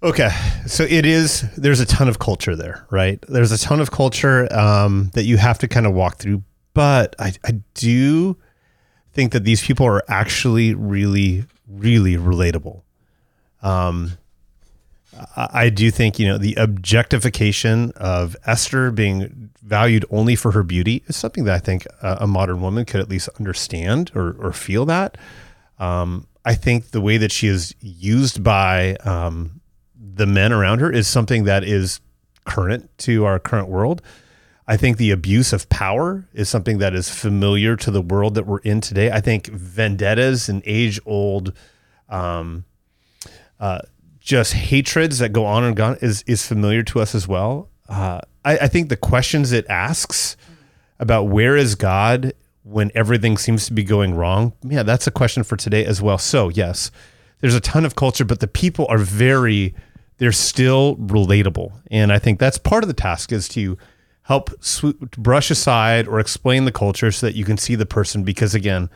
[0.00, 0.30] Okay,
[0.66, 1.42] so it is.
[1.56, 3.18] There's a ton of culture there, right?
[3.28, 6.44] There's a ton of culture um, that you have to kind of walk through.
[6.72, 8.36] But I, I do
[9.12, 12.82] think that these people are actually really, really relatable.
[13.60, 14.12] Um,
[15.36, 21.02] I, do think you know the objectification of Esther being valued only for her beauty
[21.08, 24.52] is something that I think a, a modern woman could at least understand or, or
[24.52, 25.18] feel that.
[25.80, 29.60] Um, I think the way that she is used by um,
[30.18, 32.00] the men around her is something that is
[32.44, 34.02] current to our current world.
[34.66, 38.46] I think the abuse of power is something that is familiar to the world that
[38.46, 39.10] we're in today.
[39.10, 41.54] I think vendettas and age old,
[42.08, 42.64] um,
[43.58, 43.80] uh,
[44.20, 47.70] just hatreds that go on and on is is familiar to us as well.
[47.88, 50.36] Uh, I, I think the questions it asks
[50.98, 55.42] about where is God when everything seems to be going wrong, yeah, that's a question
[55.42, 56.18] for today as well.
[56.18, 56.90] So yes,
[57.40, 59.74] there's a ton of culture, but the people are very,
[60.18, 63.78] they're still relatable, and I think that's part of the task is to
[64.22, 64.50] help
[65.16, 68.24] brush aside or explain the culture so that you can see the person.
[68.24, 68.90] Because again,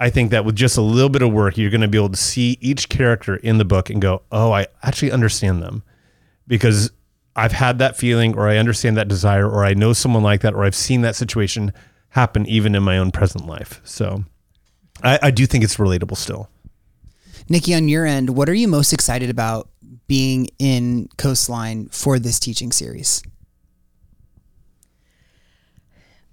[0.00, 2.08] I think that with just a little bit of work, you're going to be able
[2.08, 5.84] to see each character in the book and go, oh, I actually understand them
[6.48, 6.90] because
[7.36, 10.54] I've had that feeling or I understand that desire or I know someone like that
[10.54, 11.72] or I've seen that situation
[12.10, 13.80] happen even in my own present life.
[13.84, 14.24] So
[15.02, 16.48] I, I do think it's relatable still.
[17.48, 19.68] Nikki, on your end, what are you most excited about
[20.06, 23.22] being in Coastline for this teaching series?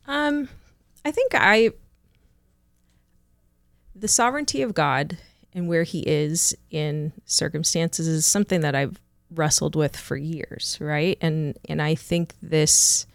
[0.07, 0.49] Um,
[1.05, 1.71] I think I
[3.95, 5.17] the sovereignty of God
[5.53, 11.17] and where He is in circumstances is something that I've wrestled with for years, right?
[11.21, 13.05] And and I think this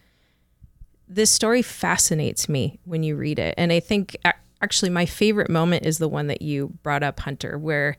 [1.08, 4.16] this story fascinates me when you read it, and I think
[4.62, 7.96] actually my favorite moment is the one that you brought up, Hunter, where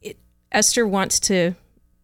[0.00, 0.18] it,
[0.50, 1.54] Esther wants to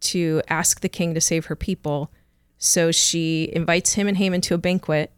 [0.03, 2.11] to ask the king to save her people,
[2.59, 5.12] so she invites him and Haman to a banquet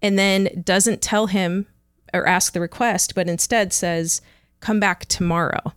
[0.00, 1.66] and then doesn't tell him
[2.14, 4.22] or ask the request, but instead says,
[4.60, 5.74] come back tomorrow.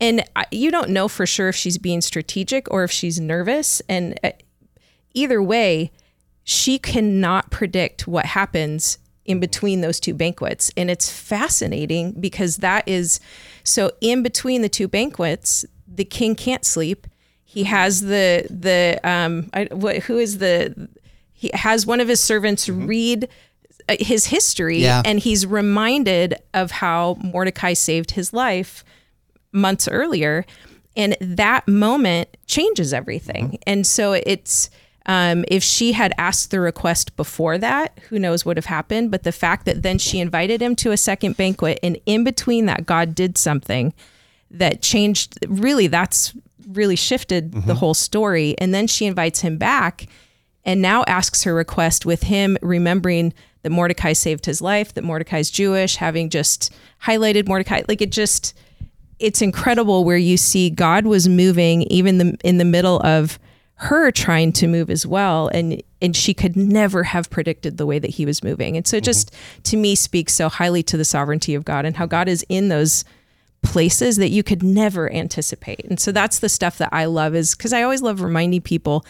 [0.00, 3.80] And you don't know for sure if she's being strategic or if she's nervous.
[3.88, 4.32] And uh,
[5.12, 5.92] either way,
[6.42, 10.72] she cannot predict what happens in between those two banquets.
[10.76, 13.20] And it's fascinating because that is
[13.62, 17.06] so in between the two banquets, the king can't sleep.
[17.50, 20.88] He has the, the, um, I, what, who is the,
[21.32, 23.28] he has one of his servants read
[23.88, 25.02] uh, his history Yeah.
[25.04, 28.84] and he's reminded of how Mordecai saved his life
[29.52, 30.46] months earlier.
[30.96, 33.58] And that moment changes everything.
[33.66, 34.70] And so it's
[35.06, 39.10] um, if she had asked the request before that who knows what would have happened
[39.10, 42.66] but the fact that then she invited him to a second banquet and in between
[42.66, 43.94] that god did something
[44.50, 46.34] that changed really that's
[46.72, 47.70] really shifted the mm-hmm.
[47.72, 50.06] whole story and then she invites him back
[50.64, 55.50] and now asks her request with him remembering that Mordecai saved his life, that Mordecai's
[55.50, 57.82] Jewish, having just highlighted Mordecai.
[57.88, 58.54] Like it just,
[59.18, 63.38] it's incredible where you see God was moving even the, in the middle of
[63.74, 65.48] her trying to move as well.
[65.48, 68.76] And, and she could never have predicted the way that he was moving.
[68.76, 69.62] And so it just, mm-hmm.
[69.62, 72.68] to me, speaks so highly to the sovereignty of God and how God is in
[72.68, 73.04] those
[73.62, 75.84] places that you could never anticipate.
[75.84, 79.04] And so that's the stuff that I love is because I always love reminding people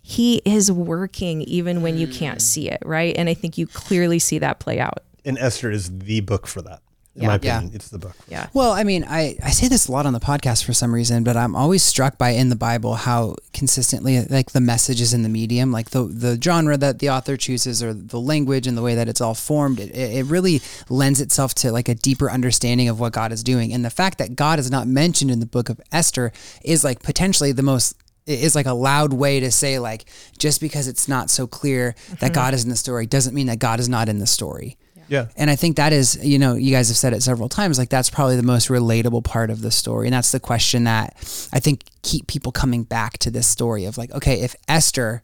[0.00, 2.44] he is working even when you can't hmm.
[2.44, 3.16] see it, right?
[3.16, 5.02] And I think you clearly see that play out.
[5.24, 6.80] And Esther is the book for that.
[7.16, 7.28] In Yeah.
[7.28, 7.62] my Yeah.
[7.72, 8.14] it's the book.
[8.28, 8.48] Yeah.
[8.52, 11.24] Well, I mean, I, I say this a lot on the podcast for some reason,
[11.24, 15.22] but I'm always struck by in the Bible how consistently like the message is in
[15.22, 18.82] the medium, like the the genre that the author chooses or the language and the
[18.82, 19.80] way that it's all formed.
[19.80, 23.72] It, it really lends itself to like a deeper understanding of what God is doing.
[23.72, 27.02] And the fact that God is not mentioned in the book of Esther is like
[27.02, 30.04] potentially the most it is like a loud way to say like
[30.36, 32.34] just because it's not so clear that mm-hmm.
[32.34, 34.76] God is in the story doesn't mean that God is not in the story.
[35.08, 35.28] Yeah.
[35.36, 37.88] And I think that is, you know, you guys have said it several times, like
[37.88, 40.06] that's probably the most relatable part of the story.
[40.06, 41.14] And that's the question that
[41.52, 45.22] I think keep people coming back to this story of like, okay, if Esther,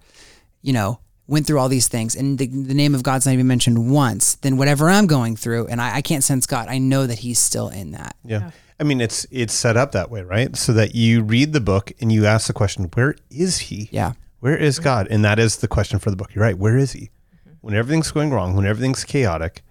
[0.63, 3.47] you know, went through all these things and the, the name of God's not even
[3.47, 7.07] mentioned once, then whatever I'm going through and I, I can't sense God, I know
[7.07, 8.17] that he's still in that.
[8.25, 8.51] Yeah.
[8.81, 10.57] I mean, it's it's set up that way, right?
[10.57, 13.89] So that you read the book and you ask the question, where is he?
[13.93, 14.15] Yeah.
[14.41, 15.07] Where is God?
[15.09, 16.35] And that is the question for the book.
[16.35, 16.59] You're right.
[16.59, 17.11] Where is he?
[17.47, 17.53] Mm-hmm.
[17.61, 19.63] When everything's going wrong, when everything's chaotic,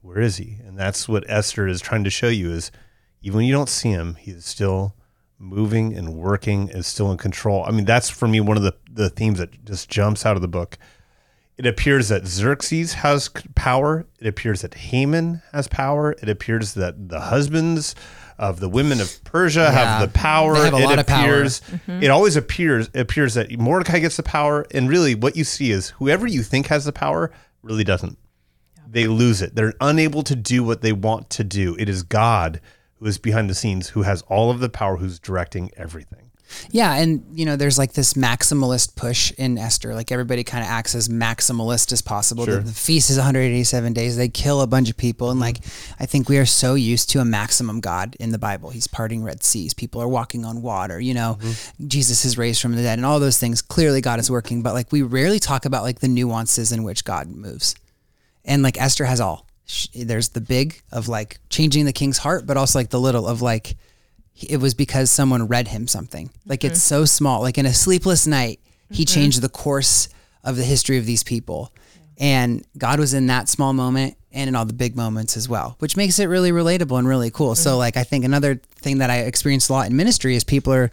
[0.00, 0.58] where is he?
[0.64, 2.70] And that's what Esther is trying to show you is
[3.22, 4.94] even when you don't see him, he is still
[5.38, 7.64] moving and working is still in control.
[7.64, 10.42] I mean, that's for me one of the, the themes that just jumps out of
[10.42, 10.78] the book.
[11.56, 14.06] It appears that Xerxes has power.
[14.20, 16.12] It appears that Haman has power.
[16.22, 17.96] It appears that the husbands
[18.38, 19.70] of the women of Persia Yeah.
[19.72, 20.54] have the power.
[20.54, 21.20] Have a it lot of power.
[21.24, 22.00] appears mm-hmm.
[22.02, 25.72] it always appears it appears that Mordecai gets the power, and really what you see
[25.72, 27.32] is whoever you think has the power
[27.62, 28.16] really doesn't.
[28.90, 29.54] They lose it.
[29.54, 31.76] They're unable to do what they want to do.
[31.78, 32.60] It is God
[32.98, 36.28] who is behind the scenes, who has all of the power, who's directing everything.
[36.70, 39.94] Yeah, and you know, there's like this maximalist push in Esther.
[39.94, 42.46] Like everybody kind of acts as maximalist as possible.
[42.46, 44.16] The, the feast is 187 days.
[44.16, 45.42] They kill a bunch of people, and mm-hmm.
[45.42, 45.58] like
[46.00, 48.70] I think we are so used to a maximum God in the Bible.
[48.70, 49.74] He's parting red seas.
[49.74, 50.98] People are walking on water.
[50.98, 51.88] You know, mm-hmm.
[51.88, 53.60] Jesus is raised from the dead, and all those things.
[53.60, 57.04] Clearly, God is working, but like we rarely talk about like the nuances in which
[57.04, 57.74] God moves.
[58.48, 59.46] And like Esther has all.
[59.66, 63.28] Sh- There's the big of like changing the king's heart, but also like the little
[63.28, 63.76] of like
[64.40, 66.30] it was because someone read him something.
[66.46, 67.02] Like it's mm-hmm.
[67.02, 67.42] so small.
[67.42, 69.14] Like in a sleepless night, he mm-hmm.
[69.14, 70.08] changed the course
[70.42, 71.72] of the history of these people.
[72.18, 75.76] And God was in that small moment and in all the big moments as well,
[75.78, 77.54] which makes it really relatable and really cool.
[77.54, 77.78] So mm-hmm.
[77.78, 80.90] like I think another thing that I experienced a lot in ministry is people are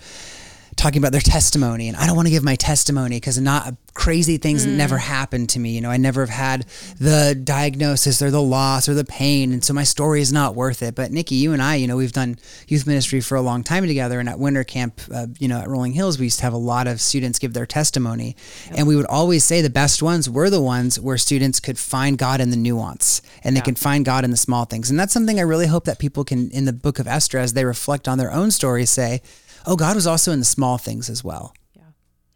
[0.75, 4.37] talking about their testimony and I don't want to give my testimony because not crazy
[4.37, 5.71] things never happened to me.
[5.71, 6.65] You know, I never have had
[6.99, 9.53] the diagnosis or the loss or the pain.
[9.53, 10.93] And so my story is not worth it.
[10.93, 13.87] But Nikki, you and I, you know, we've done youth ministry for a long time
[13.87, 14.19] together.
[14.19, 16.57] And at winter camp, uh, you know, at Rolling Hills, we used to have a
[16.57, 18.35] lot of students give their testimony.
[18.75, 22.17] And we would always say the best ones were the ones where students could find
[22.17, 24.89] God in the nuance and they can find God in the small things.
[24.89, 27.53] And that's something I really hope that people can, in the book of Esther, as
[27.53, 29.21] they reflect on their own stories, say,
[29.65, 31.53] oh, God was also in the small things as well.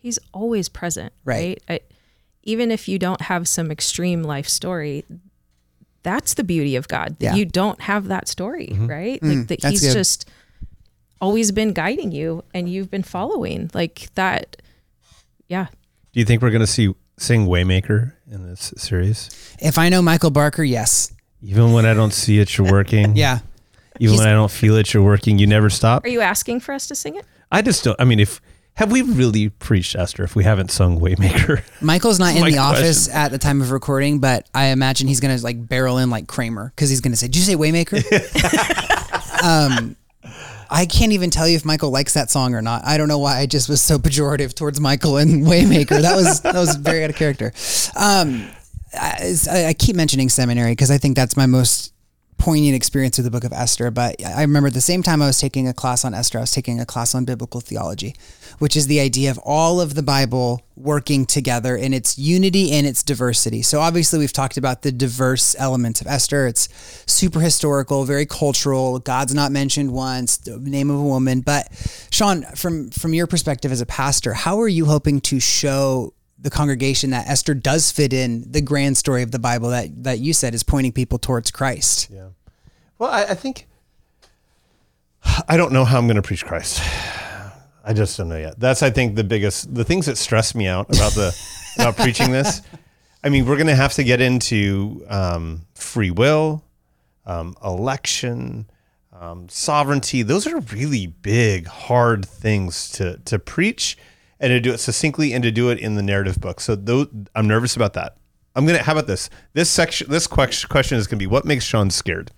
[0.01, 1.61] He's always present, Right.
[1.69, 1.81] right?
[1.81, 1.95] I,
[2.43, 5.03] even if you don't have some extreme life story,
[6.03, 7.17] that's the beauty of God.
[7.19, 7.35] That Yeah.
[7.35, 8.87] you don't have that story, mm-hmm.
[8.87, 9.21] right?
[9.21, 9.93] Mm, like that he's good.
[9.93, 10.29] just
[11.21, 13.69] always been guiding you and you've been following.
[13.73, 14.61] Like that
[15.47, 15.67] yeah.
[16.13, 19.29] Do you think we're going to see sing Waymaker in this series?
[19.59, 21.11] If I know Michael Barker, yes.
[21.41, 23.15] Even when I don't see it, you're working.
[23.15, 23.39] Yeah.
[23.99, 25.37] Even He's- when I don't feel it, you're working.
[25.39, 26.05] You never stop.
[26.05, 27.25] Are you asking for us to sing it?
[27.51, 27.99] I just don't.
[27.99, 28.39] I mean, if
[28.79, 31.61] have we really preached Esther if we haven't sung Waymaker?
[31.81, 35.19] Michael's not in my the office at the time of recording, but I imagine he's
[35.19, 37.55] going to like barrel in like Kramer because he's going to say, Did you say
[37.55, 37.99] Waymaker?
[39.43, 39.97] um,
[40.69, 42.85] I can't even tell you if Michael likes that song or not.
[42.85, 46.01] I don't know why I just was so pejorative towards Michael and Waymaker.
[46.01, 47.51] That was that was very out of character.
[47.97, 48.47] Um,
[48.93, 49.35] I,
[49.67, 51.91] I keep mentioning seminary because I think that's my most
[52.39, 55.27] poignant experience with the book of Esther, but I remember at the same time I
[55.27, 58.15] was taking a class on Esther, I was taking a class on biblical theology,
[58.57, 62.87] which is the idea of all of the Bible working together in its unity and
[62.87, 63.61] its diversity.
[63.61, 66.47] So obviously we've talked about the diverse elements of Esther.
[66.47, 66.69] It's
[67.05, 68.97] super historical, very cultural.
[68.99, 71.41] God's not mentioned once, the name of a woman.
[71.41, 71.67] But
[72.09, 76.49] Sean, from from your perspective as a pastor, how are you hoping to show the
[76.49, 80.33] congregation that Esther does fit in the grand story of the Bible that that you
[80.33, 82.09] said is pointing people towards Christ.
[82.11, 82.29] Yeah.
[82.97, 83.67] Well, I, I think
[85.47, 86.81] I don't know how I'm going to preach Christ.
[87.83, 88.59] I just don't know yet.
[88.59, 91.35] That's I think the biggest the things that stress me out about the
[91.77, 92.61] about preaching this.
[93.23, 96.63] I mean, we're going to have to get into um, free will,
[97.25, 98.69] um, election,
[99.11, 100.21] um, sovereignty.
[100.21, 103.97] Those are really big, hard things to to preach
[104.39, 106.59] and to do it succinctly and to do it in the narrative book.
[106.61, 108.15] So those, I'm nervous about that.
[108.55, 108.83] I'm gonna.
[108.83, 109.29] How about this?
[109.53, 112.31] This section, this question is gonna be what makes Sean scared.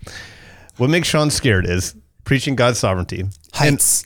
[0.77, 1.95] What makes Sean scared is
[2.25, 4.05] preaching God's sovereignty, heights,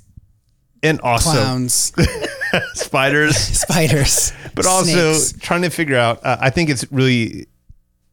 [0.84, 1.92] and, and also clowns,
[2.74, 6.24] spiders, spiders, but also trying to figure out.
[6.24, 7.48] Uh, I think it's really.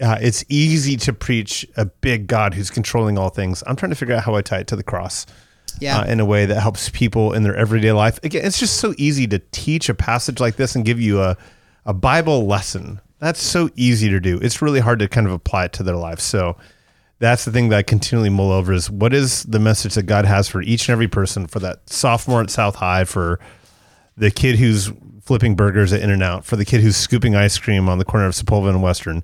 [0.00, 3.62] Uh, it's easy to preach a big God who's controlling all things.
[3.68, 5.26] I'm trying to figure out how I tie it to the cross
[5.80, 6.00] yeah.
[6.00, 8.18] Uh, in a way that helps people in their everyday life.
[8.22, 11.36] Again, it's just so easy to teach a passage like this and give you a,
[11.84, 13.00] a Bible lesson.
[13.18, 14.38] That's so easy to do.
[14.42, 16.20] It's really hard to kind of apply it to their life.
[16.20, 16.56] So
[17.18, 20.24] that's the thing that I continually mull over is what is the message that God
[20.24, 23.38] has for each and every person, for that sophomore at South High, for
[24.16, 24.90] the kid who's
[25.22, 28.04] flipping burgers at In and Out, for the kid who's scooping ice cream on the
[28.04, 29.22] corner of Sepulveda and Western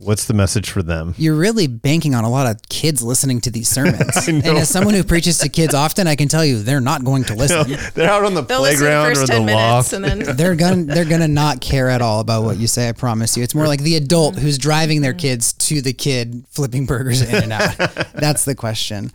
[0.00, 1.14] What's the message for them?
[1.18, 4.28] You're really banking on a lot of kids listening to these sermons.
[4.28, 7.24] and as someone who preaches to kids often, I can tell you they're not going
[7.24, 7.76] to listen.
[7.94, 9.92] they're out on the They'll playground the or the loft.
[9.92, 12.88] And then they're gonna they're gonna not care at all about what you say.
[12.88, 13.42] I promise you.
[13.42, 17.42] It's more like the adult who's driving their kids to the kid flipping burgers in
[17.42, 17.76] and out.
[18.14, 19.10] That's the question.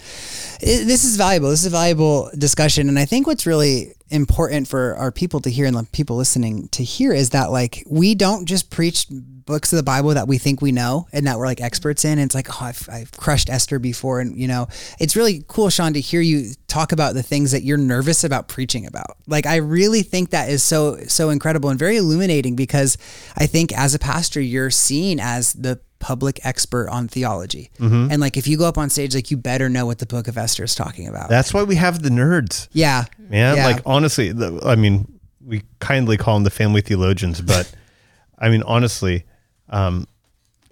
[0.61, 1.49] It, this is valuable.
[1.49, 5.49] This is a valuable discussion, and I think what's really important for our people to
[5.49, 9.73] hear and the people listening to hear is that like we don't just preach books
[9.73, 12.13] of the Bible that we think we know and that we're like experts in.
[12.13, 14.19] And it's like, oh, I've, I've crushed Esther before.
[14.19, 14.67] And, you know,
[14.99, 18.47] it's really cool, Sean, to hear you talk about the things that you're nervous about
[18.47, 19.17] preaching about.
[19.27, 22.97] Like, I really think that is so, so incredible and very illuminating because
[23.35, 27.71] I think as a pastor, you're seen as the public expert on theology.
[27.79, 28.11] Mm-hmm.
[28.11, 30.27] And like, if you go up on stage, like, you better know what the book
[30.27, 31.29] of Esther is talking about.
[31.29, 32.67] That's why we have the nerds.
[32.73, 33.05] Yeah.
[33.17, 33.65] Man, yeah.
[33.65, 37.73] like, honestly, the, I mean, we kindly call them the family theologians, but
[38.37, 39.23] I mean, honestly,
[39.69, 40.05] um,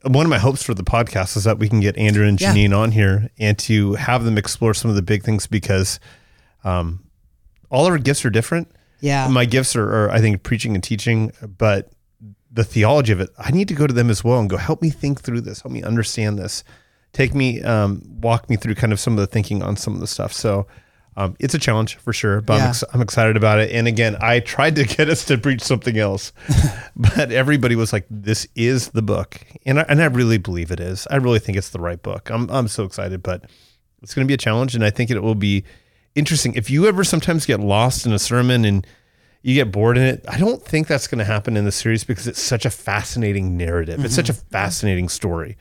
[0.03, 2.71] one of my hopes for the podcast is that we can get Andrew and Janine
[2.71, 2.75] yeah.
[2.75, 6.01] on here and to have them explore some of the big things because
[6.65, 7.05] um,
[7.69, 8.69] all our gifts are different.
[8.99, 9.29] Yeah.
[9.29, 11.89] My gifts are, are, I think, preaching and teaching, but
[12.51, 14.81] the theology of it, I need to go to them as well and go, help
[14.81, 16.63] me think through this, help me understand this,
[17.13, 19.99] take me, um, walk me through kind of some of the thinking on some of
[19.99, 20.33] the stuff.
[20.33, 20.67] So
[21.17, 22.63] um, it's a challenge for sure, but yeah.
[22.63, 23.71] I'm, ex- I'm, excited about it.
[23.71, 26.31] And again, I tried to get us to preach something else,
[26.95, 30.79] but everybody was like, "This is the book," and I, and I really believe it
[30.79, 31.07] is.
[31.11, 32.29] I really think it's the right book.
[32.29, 33.43] I'm I'm so excited, but
[34.01, 35.65] it's going to be a challenge, and I think it will be
[36.15, 36.53] interesting.
[36.55, 38.87] If you ever sometimes get lost in a sermon and
[39.41, 42.03] you get bored in it, I don't think that's going to happen in the series
[42.03, 43.97] because it's such a fascinating narrative.
[43.97, 44.05] Mm-hmm.
[44.05, 44.49] It's such a mm-hmm.
[44.49, 45.57] fascinating story.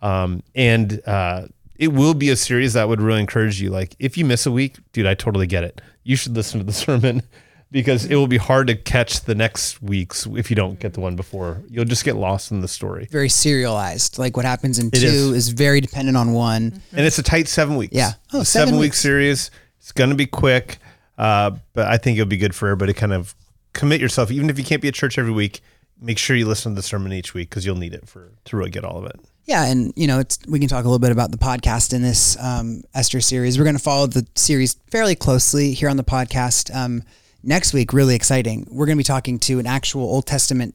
[0.00, 3.70] Um, and uh, it will be a series that would really encourage you.
[3.70, 5.80] Like if you miss a week, dude, I totally get it.
[6.04, 7.22] You should listen to the sermon
[7.70, 11.00] because it will be hard to catch the next weeks if you don't get the
[11.00, 11.62] one before.
[11.68, 13.08] You'll just get lost in the story.
[13.10, 14.18] Very serialized.
[14.18, 15.32] Like what happens in it two is.
[15.32, 15.48] is.
[15.50, 16.80] very dependent on one.
[16.92, 17.94] And it's a tight seven weeks.
[17.94, 18.12] Yeah.
[18.32, 19.50] Oh, seven, seven week series.
[19.78, 20.78] It's going to be quick.
[21.18, 23.34] Uh, but I think it'll be good for everybody to kind of
[23.74, 24.30] commit yourself.
[24.30, 25.60] Even if you can't be at church every week,
[26.00, 28.56] make sure you listen to the sermon each week because you'll need it for to
[28.56, 29.20] really get all of it.
[29.44, 32.02] Yeah, and you know, it's we can talk a little bit about the podcast in
[32.02, 33.58] this um, Esther series.
[33.58, 36.74] We're going to follow the series fairly closely here on the podcast.
[36.74, 37.02] Um,
[37.42, 38.66] next week, really exciting.
[38.70, 40.74] We're going to be talking to an actual Old Testament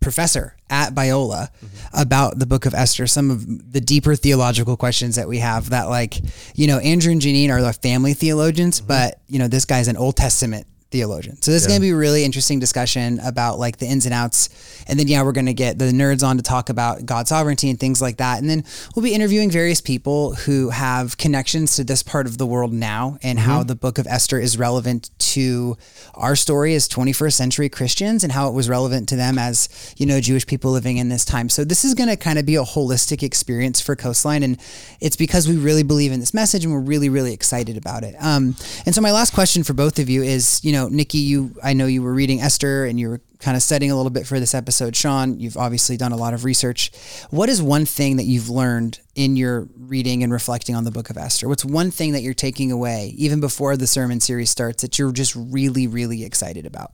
[0.00, 2.00] professor at Biola mm-hmm.
[2.00, 5.88] about the book of Esther, some of the deeper theological questions that we have that
[5.88, 6.18] like,
[6.54, 8.88] you know, Andrew and Janine are the family theologians, mm-hmm.
[8.88, 10.66] but you know, this guy's an Old Testament
[10.96, 11.40] theologian.
[11.42, 11.66] So this yeah.
[11.66, 14.48] is going to be a really interesting discussion about like the ins and outs.
[14.88, 17.68] And then, yeah, we're going to get the nerds on to talk about God's sovereignty
[17.68, 18.38] and things like that.
[18.38, 22.46] And then we'll be interviewing various people who have connections to this part of the
[22.46, 23.48] world now and mm-hmm.
[23.48, 25.76] how the book of Esther is relevant to
[26.14, 30.06] our story as 21st century Christians and how it was relevant to them as, you
[30.06, 31.48] know, Jewish people living in this time.
[31.48, 34.42] So this is going to kind of be a holistic experience for Coastline.
[34.42, 34.58] And
[35.00, 38.14] it's because we really believe in this message and we're really, really excited about it.
[38.20, 41.18] Um, and so my last question for both of you is, you know, know, Nikki,
[41.18, 44.10] you I know you were reading Esther and you were kind of studying a little
[44.10, 44.96] bit for this episode.
[44.96, 46.90] Sean, you've obviously done a lot of research.
[47.30, 51.10] What is one thing that you've learned in your reading and reflecting on the book
[51.10, 51.48] of Esther?
[51.48, 55.12] What's one thing that you're taking away, even before the sermon series starts, that you're
[55.12, 56.92] just really, really excited about?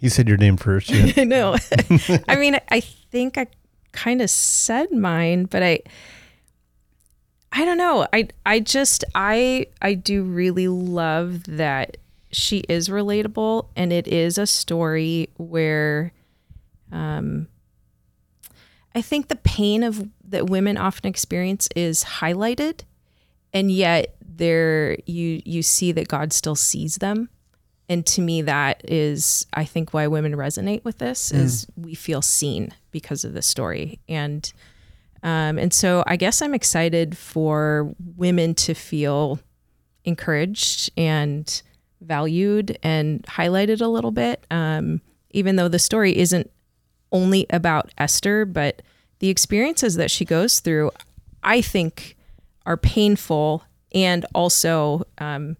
[0.00, 0.90] You said your name first.
[0.90, 1.12] Yeah.
[1.16, 1.56] I know.
[2.28, 3.48] I mean, I think I
[3.92, 5.80] kind of said mine, but I
[7.52, 8.06] I don't know.
[8.12, 11.96] I I just I I do really love that
[12.30, 16.12] she is relatable and it is a story where
[16.92, 17.48] um
[18.94, 22.80] I think the pain of that women often experience is highlighted
[23.52, 27.28] and yet there you you see that God still sees them
[27.88, 31.38] and to me that is i think why women resonate with this mm.
[31.38, 34.52] is we feel seen because of the story and
[35.22, 39.38] um, and so i guess i'm excited for women to feel
[40.04, 41.62] encouraged and
[42.00, 45.00] valued and highlighted a little bit um,
[45.30, 46.50] even though the story isn't
[47.12, 48.82] only about esther but
[49.18, 50.90] the experiences that she goes through
[51.42, 52.16] i think
[52.66, 55.56] are painful and also um,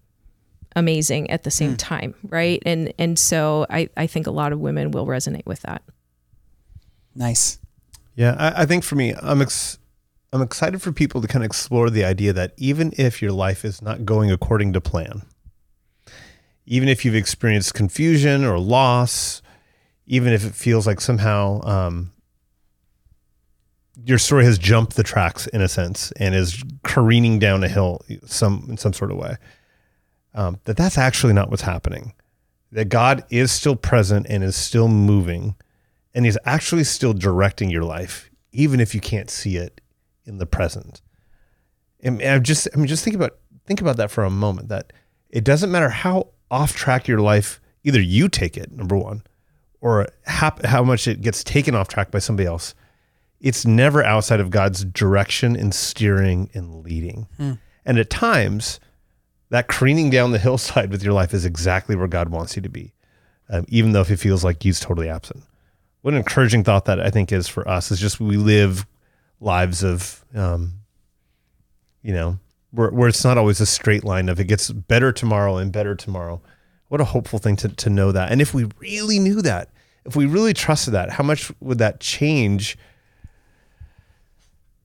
[0.75, 1.77] amazing at the same mm.
[1.77, 2.61] time, right?
[2.65, 5.83] And and so I, I think a lot of women will resonate with that.
[7.15, 7.58] Nice.
[8.19, 9.79] Yeah, I, I think for me, I'm ex-
[10.33, 13.63] I'm excited for people to kind of explore the idea that even if your life
[13.63, 15.21] is not going according to plan,
[16.65, 19.41] even if you've experienced confusion or loss,
[20.05, 22.11] even if it feels like somehow um,
[24.03, 28.01] your story has jumped the tracks in a sense and is careening down a hill
[28.25, 29.37] some in some sort of way
[30.33, 32.13] um, that that's actually not what's happening.
[32.73, 35.55] That God is still present and is still moving,
[36.13, 39.81] and He's actually still directing your life, even if you can't see it
[40.25, 41.01] in the present.
[42.01, 44.69] And, I'm just, I mean, just think about think about that for a moment.
[44.69, 44.93] That
[45.29, 49.23] it doesn't matter how off track your life, either you take it, number one,
[49.81, 52.73] or how, how much it gets taken off track by somebody else.
[53.39, 57.27] It's never outside of God's direction and steering and leading.
[57.37, 57.53] Hmm.
[57.85, 58.79] And at times,
[59.49, 62.69] that careening down the hillside with your life is exactly where God wants you to
[62.69, 62.93] be,
[63.49, 65.43] um, even though if it feels like He's totally absent.
[66.01, 68.85] What an encouraging thought that I think is for us is just we live
[69.41, 70.73] lives of, um,
[72.01, 72.39] you know,
[72.71, 75.95] where, where it's not always a straight line of it gets better tomorrow and better
[75.95, 76.41] tomorrow.
[76.87, 78.31] What a hopeful thing to, to know that.
[78.31, 79.69] And if we really knew that,
[80.05, 82.77] if we really trusted that, how much would that change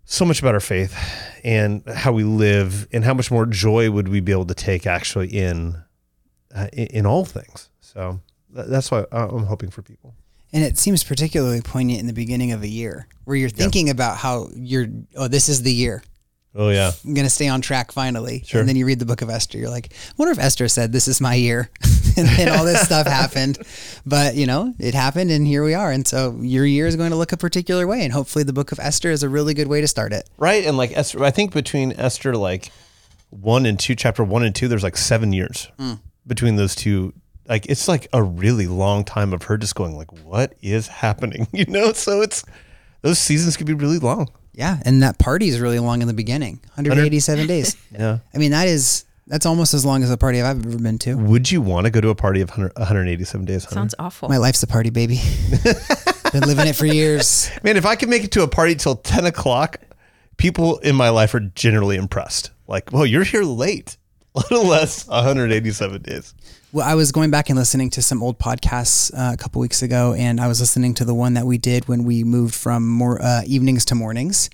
[0.05, 0.97] so much about our faith
[1.43, 4.87] and how we live and how much more joy would we be able to take
[4.87, 5.77] actually in
[6.55, 10.15] uh, in all things so that's why i'm hoping for people
[10.55, 14.17] and it seems particularly poignant in the beginning of a year where you're thinking about
[14.17, 14.87] how you're
[15.17, 16.03] oh this is the year
[16.57, 18.43] Oh yeah, I'm gonna stay on track finally.
[18.47, 18.61] Sure.
[18.61, 19.59] And then you read the book of Esther.
[19.59, 21.69] You're like, I wonder if Esther said, "This is my year,"
[22.17, 23.59] and then all this stuff happened.
[24.07, 25.91] But you know, it happened, and here we are.
[25.91, 28.71] And so your year is going to look a particular way, and hopefully, the book
[28.71, 30.31] of Esther is a really good way to start it.
[30.39, 32.71] Right, and like Esther, I think between Esther like
[33.31, 35.99] one and two, chapter one and two, there's like seven years mm.
[36.25, 37.13] between those two.
[37.49, 41.47] Like it's like a really long time of her just going like, "What is happening?"
[41.53, 42.45] You know, so it's
[43.03, 44.29] those seasons could be really long.
[44.53, 47.77] Yeah, and that party is really long in the beginning, 187 days.
[47.93, 50.99] Yeah, I mean that is that's almost as long as a party I've ever been
[51.01, 51.15] to.
[51.15, 53.65] Would you want to go to a party of 187 days?
[53.65, 53.75] Hunter?
[53.75, 54.29] Sounds awful.
[54.29, 55.21] My life's a party, baby.
[56.33, 57.51] been living it for years.
[57.63, 59.79] Man, if I can make it to a party till 10 o'clock,
[60.37, 62.51] people in my life are generally impressed.
[62.67, 63.97] Like, well, you're here late,
[64.35, 66.35] little less 187 days.
[66.75, 69.83] Well, I was going back and listening to some old podcasts uh, a couple weeks
[69.83, 72.89] ago, and I was listening to the one that we did when we moved from
[72.89, 74.51] more uh, evenings to mornings.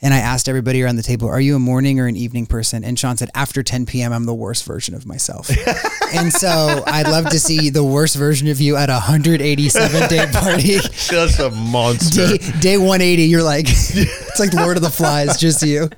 [0.00, 2.84] And I asked everybody around the table, "Are you a morning or an evening person?"
[2.84, 5.50] And Sean said, "After 10 p.m., I'm the worst version of myself."
[6.14, 10.26] and so I'd love to see the worst version of you at a 187 day
[10.32, 10.78] party.
[10.78, 12.38] Just a monster.
[12.38, 15.90] Day, day 180, you're like, it's like Lord of the Flies, just you.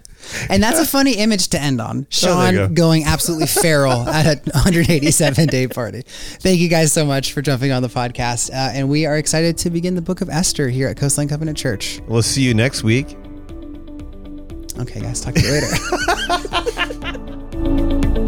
[0.49, 2.01] And that's a funny image to end on.
[2.01, 2.75] Oh, Sean oh, go.
[2.75, 6.03] going absolutely feral at a 187 day party.
[6.07, 8.51] Thank you guys so much for jumping on the podcast.
[8.51, 11.57] Uh, and we are excited to begin the book of Esther here at Coastline Covenant
[11.57, 12.01] Church.
[12.07, 13.17] We'll see you next week.
[14.79, 15.53] Okay, guys, talk to you
[17.53, 18.23] later.